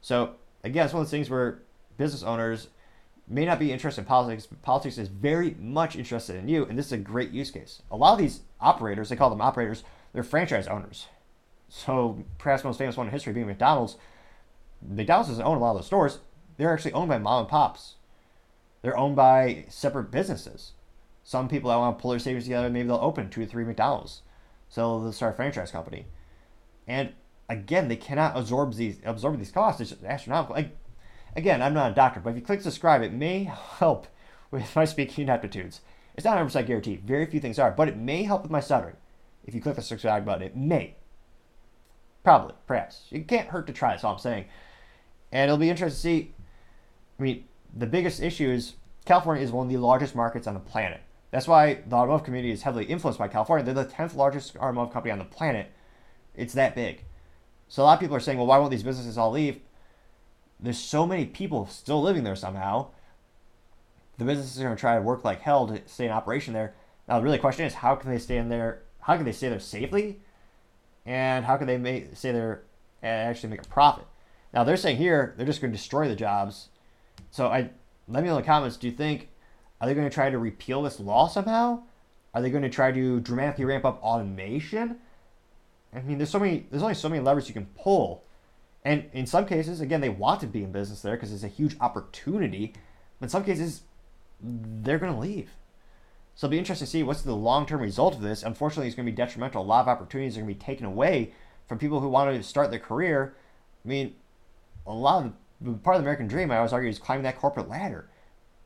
[0.00, 1.60] So again, it's one of those things where
[1.96, 2.68] business owners
[3.26, 6.78] may not be interested in politics, but politics is very much interested in you, and
[6.78, 7.82] this is a great use case.
[7.90, 11.06] A lot of these operators, they call them operators, they're franchise owners.
[11.68, 13.96] So perhaps the most famous one in history being McDonald's.
[14.86, 16.18] McDonald's doesn't own a lot of those stores.
[16.56, 17.94] They're actually owned by mom and pops.
[18.82, 20.72] They're owned by separate businesses.
[21.24, 23.64] Some people that want to pull their savings together, maybe they'll open two or three
[23.64, 24.22] McDonald's.
[24.68, 26.06] So they'll start a franchise company.
[26.86, 27.14] And
[27.48, 29.80] again, they cannot absorb these absorb these costs.
[29.80, 30.54] It's astronomical.
[30.54, 30.76] Like,
[31.34, 34.06] again, I'm not a doctor, but if you click subscribe, it may help
[34.50, 35.80] with my speaking aptitudes.
[36.14, 37.02] It's not 100% guaranteed.
[37.02, 38.96] Very few things are, but it may help with my stuttering.
[39.44, 40.94] If you click the subscribe button, it may.
[42.22, 43.06] Probably, perhaps.
[43.10, 44.46] It can't hurt to try, that's all I'm saying.
[45.32, 46.34] And it'll be interesting to see.
[47.18, 47.44] I mean,
[47.76, 48.74] the biggest issue is
[49.04, 51.00] California is one of the largest markets on the planet.
[51.34, 53.64] That's why the automotive community is heavily influenced by California.
[53.64, 55.68] They're the 10th largest automotive company on the planet.
[56.36, 57.02] It's that big.
[57.66, 59.58] So a lot of people are saying, well, why won't these businesses all leave?
[60.60, 62.90] There's so many people still living there somehow.
[64.16, 66.72] The businesses are going to try to work like hell to stay in operation there.
[67.08, 68.82] Now, the really question is, how can they stay in there?
[69.00, 70.20] How can they stay there safely?
[71.04, 72.62] And how can they make, stay there
[73.02, 74.06] and actually make a profit?
[74.52, 76.68] Now, they're saying here they're just going to destroy the jobs.
[77.32, 77.70] So I
[78.06, 78.76] let me know in the comments.
[78.76, 79.30] Do you think
[79.84, 81.82] are they going to try to repeal this law somehow?
[82.32, 84.96] Are they going to try to dramatically ramp up automation?
[85.94, 86.66] I mean, there's so many.
[86.70, 88.24] There's only so many levers you can pull,
[88.82, 91.48] and in some cases, again, they want to be in business there because it's a
[91.48, 92.72] huge opportunity.
[93.20, 93.82] But in some cases,
[94.40, 95.50] they're going to leave.
[96.34, 98.42] So it'll be interesting to see what's the long-term result of this.
[98.42, 99.62] Unfortunately, it's going to be detrimental.
[99.62, 101.34] A lot of opportunities are going to be taken away
[101.68, 103.34] from people who want to start their career.
[103.84, 104.14] I mean,
[104.86, 107.38] a lot of the, part of the American dream, I always argue, is climbing that
[107.38, 108.08] corporate ladder,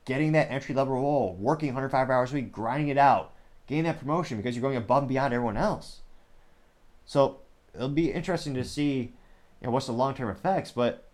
[0.09, 3.35] getting that entry-level role, working 105 hours a week, grinding it out,
[3.67, 6.01] getting that promotion because you're going above and beyond everyone else.
[7.05, 7.41] So
[7.75, 9.13] it'll be interesting to see
[9.61, 11.09] you know, what's the long term effects, but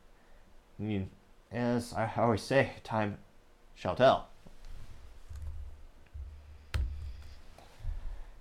[0.79, 1.11] I mean,
[1.51, 3.19] as I always say, time
[3.75, 4.29] shall tell.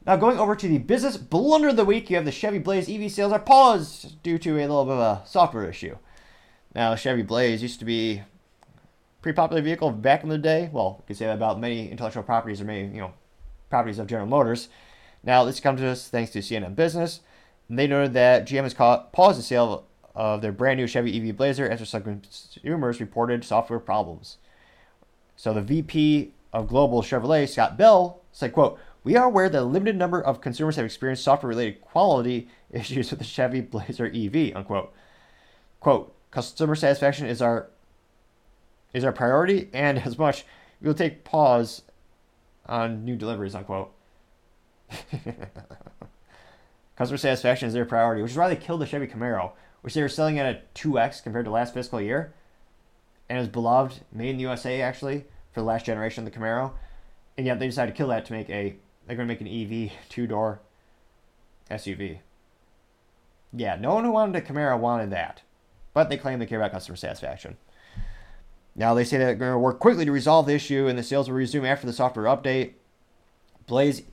[0.06, 2.88] Now, going over to the business blunder of the week, you have the Chevy Blaze
[2.88, 5.98] EV sales are paused due to a little bit of a software issue.
[6.76, 8.22] Now, Chevy Blaze used to be
[9.24, 10.70] pretty popular vehicle back in the day.
[10.72, 13.14] Well, you could say that about many intellectual properties or many, you know,
[13.70, 14.68] properties of General Motors.
[15.24, 17.22] Now, this comes to us thanks to CNN Business.
[17.70, 21.68] They noted that GM has paused the sale of their brand new Chevy EV Blazer
[21.70, 24.38] after some consumers reported software problems.
[25.38, 29.64] So the VP of Global Chevrolet, Scott Bell, said, quote, we are aware that a
[29.64, 34.94] limited number of consumers have experienced software-related quality issues with the Chevy Blazer EV, unquote.
[35.80, 37.70] Quote, customer satisfaction is our
[38.94, 40.45] is our priority, and as much,
[40.82, 41.82] we will take pause
[42.65, 43.91] on new deliveries, unquote.
[46.95, 50.02] Customer satisfaction is their priority, which is why they killed the Chevy Camaro, which they
[50.02, 52.34] were selling at a 2x compared to last fiscal year.
[53.30, 56.74] And was beloved, made in the USA actually, for the last generation of the Camaro.
[57.38, 58.76] And yet they decided to kill that to make a,
[59.07, 60.60] they're going to make an EV two door
[61.72, 62.20] SUV.
[63.52, 65.41] Yeah, no one who wanted a Camaro wanted that.
[65.94, 67.57] But they claim they care about customer satisfaction.
[68.76, 71.30] Now they say they're going to work quickly to resolve the issue and the sales
[71.30, 72.74] will resume after the software update.
[73.68, 74.04] Blaze,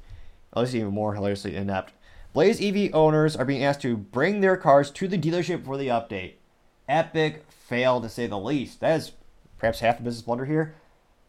[0.53, 1.93] oh, this is even more hilariously inept.
[2.33, 5.89] Blaze EV owners are being asked to bring their cars to the dealership for the
[5.89, 6.35] update.
[6.89, 8.81] Epic fail to say the least.
[8.81, 9.13] That is
[9.59, 10.75] perhaps half the business blunder here.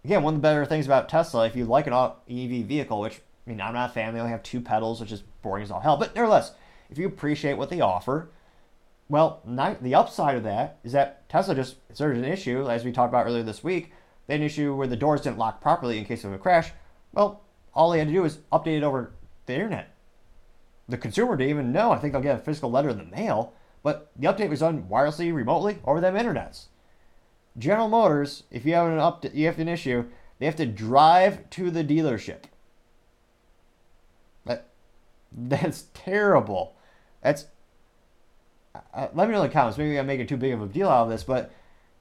[0.03, 3.21] Again, one of the better things about Tesla, if you like an EV vehicle, which
[3.45, 5.71] I mean, I'm not a fan, they only have two pedals, which is boring as
[5.71, 5.97] all hell.
[5.97, 6.53] But nevertheless,
[6.89, 8.29] if you appreciate what they offer,
[9.11, 12.91] well, not, the upside of that is that Tesla just there's an issue, as we
[12.91, 13.91] talked about earlier this week.
[14.27, 16.71] They had an issue where the doors didn't lock properly in case of a crash.
[17.11, 17.41] Well,
[17.73, 19.11] all they had to do was update it over
[19.45, 19.91] the internet
[20.91, 21.91] the consumer didn't even know.
[21.91, 24.83] I think they'll get a physical letter in the mail, but the update was done
[24.83, 26.65] wirelessly, remotely, over them internets.
[27.57, 30.05] General Motors, if you have an up, you have an issue,
[30.39, 32.43] they have to drive to the dealership.
[34.45, 34.67] That
[35.31, 36.75] that's terrible.
[37.21, 37.45] That's
[38.75, 39.77] uh, let me know in the comments.
[39.77, 41.51] Maybe I'm making too big of a deal out of this, but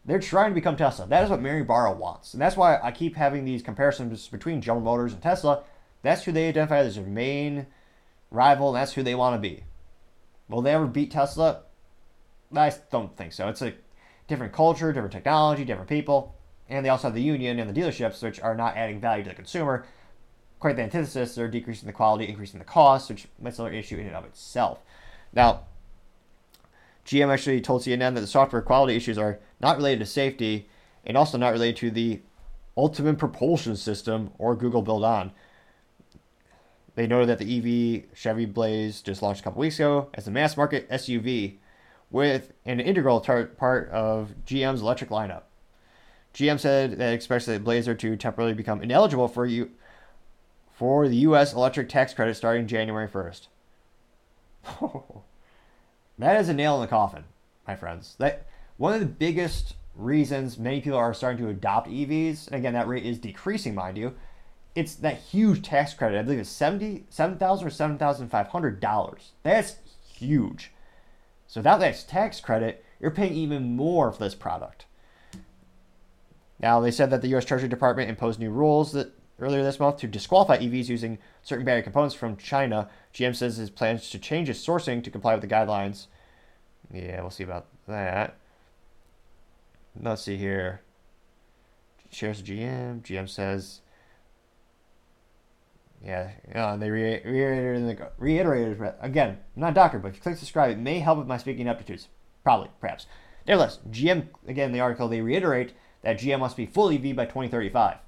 [0.04, 1.06] they're trying to become Tesla.
[1.06, 4.60] That is what Mary Barra wants, and that's why I keep having these comparisons between
[4.60, 5.62] General Motors and Tesla.
[6.02, 7.66] That's who they identify as their main
[8.30, 9.64] rival, and that's who they want to be.
[10.48, 11.62] Will they ever beat Tesla?
[12.54, 13.48] I don't think so.
[13.48, 13.74] It's a
[14.26, 16.34] different culture, different technology, different people,
[16.68, 19.30] and they also have the union and the dealerships, which are not adding value to
[19.30, 19.84] the consumer.
[20.58, 24.06] Quite the antithesis, they're decreasing the quality, increasing the cost, which is another issue in
[24.06, 24.78] and of itself.
[25.32, 25.62] Now,
[27.10, 30.68] GM actually told CNN that the software quality issues are not related to safety
[31.04, 32.22] and also not related to the
[32.78, 35.32] Ultium propulsion system or Google Built-in.
[36.94, 40.30] They noted that the EV Chevy Blaze just launched a couple weeks ago as a
[40.30, 41.56] mass market SUV
[42.12, 45.42] with an integral tar- part of GM's electric lineup.
[46.32, 49.70] GM said that expects the Blazer to temporarily become ineligible for you
[50.70, 51.54] for the U.S.
[51.54, 53.48] electric tax credit starting January 1st.
[56.22, 57.24] that is a nail in the coffin,
[57.66, 58.16] my friends.
[58.18, 62.74] That one of the biggest reasons many people are starting to adopt EVs, and again,
[62.74, 64.14] that rate is decreasing, mind you.
[64.74, 66.18] It's that huge tax credit.
[66.18, 69.32] I believe it's seventy seven thousand or seven thousand five hundred dollars.
[69.42, 69.76] That's
[70.14, 70.70] huge.
[71.46, 74.86] So without that tax credit, you're paying even more for this product.
[76.60, 77.44] Now, they said that the U.S.
[77.44, 81.82] Treasury Department imposed new rules that earlier this month to disqualify EVs using certain battery
[81.82, 82.88] components from China.
[83.14, 86.06] GM says it plans to change its sourcing to comply with the guidelines.
[86.92, 88.36] Yeah, we'll see about that.
[90.00, 90.82] Let's see here.
[92.10, 93.02] Shares GM.
[93.02, 93.80] GM says
[96.04, 99.38] yeah, uh, they re- reiterated, reiterated again.
[99.54, 101.68] I'm not a doctor, but if you click subscribe, it may help with my speaking
[101.68, 102.08] aptitudes.
[102.42, 103.06] Probably, perhaps.
[103.46, 107.26] Nevertheless, GM again in the article they reiterate that GM must be full EV by
[107.26, 107.98] 2035.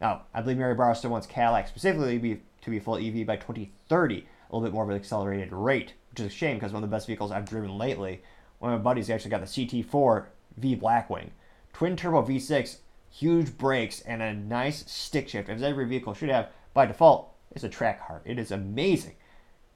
[0.00, 3.36] Now, I believe Mary Barra still wants Cadillac specifically be, to be full EV by
[3.36, 4.20] 2030, a
[4.54, 6.94] little bit more of an accelerated rate, which is a shame because one of the
[6.94, 8.22] best vehicles I've driven lately.
[8.58, 10.26] One of my buddies actually got the CT4
[10.56, 11.30] V Blackwing,
[11.72, 12.78] twin turbo V6,
[13.10, 17.64] huge brakes, and a nice stick shift, as every vehicle should have by default, is
[17.64, 18.22] a track heart.
[18.24, 19.14] It is amazing.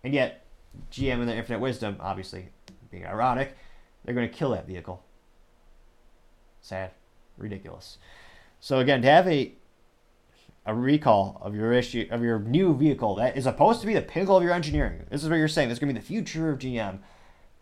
[0.02, 0.44] And yet,
[0.92, 2.48] GM and their infinite wisdom, obviously
[2.90, 3.56] being ironic,
[4.04, 5.02] they're going to kill that vehicle.
[6.60, 6.90] Sad.
[7.36, 7.98] Ridiculous.
[8.60, 9.52] So again, to have a
[10.68, 14.02] a recall of your issue of your new vehicle that is supposed to be the
[14.02, 15.02] pinnacle of your engineering.
[15.10, 15.70] This is what you're saying.
[15.70, 16.98] This is to be the future of GM.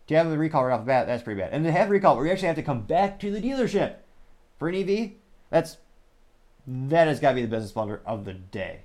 [0.07, 1.53] To have a recall right off the bat, that's pretty bad.
[1.53, 3.95] And to have a recall where you actually have to come back to the dealership
[4.59, 5.11] for an EV,
[5.49, 5.77] that's
[6.67, 8.81] that has got to be the business blunder of the day.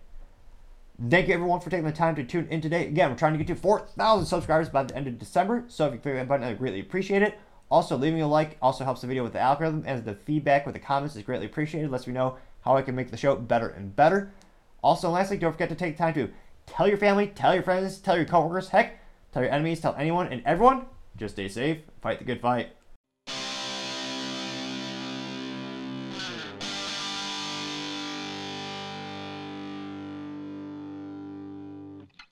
[1.11, 2.87] Thank you everyone for taking the time to tune in today.
[2.87, 5.65] Again, we're trying to get to 4,000 subscribers by the end of December.
[5.67, 7.37] So if you click that button, I greatly appreciate it.
[7.73, 10.75] Also, leaving a like also helps the video with the algorithm, and the feedback with
[10.75, 11.91] the comments is greatly appreciated.
[11.91, 14.33] Lets me know how I can make the show better and better.
[14.83, 16.31] Also, lastly, don't forget to take time to
[16.67, 19.01] tell your family, tell your friends, tell your coworkers, heck,
[19.33, 20.87] tell your enemies, tell anyone and everyone.
[21.17, 22.71] Just stay safe, fight the good fight.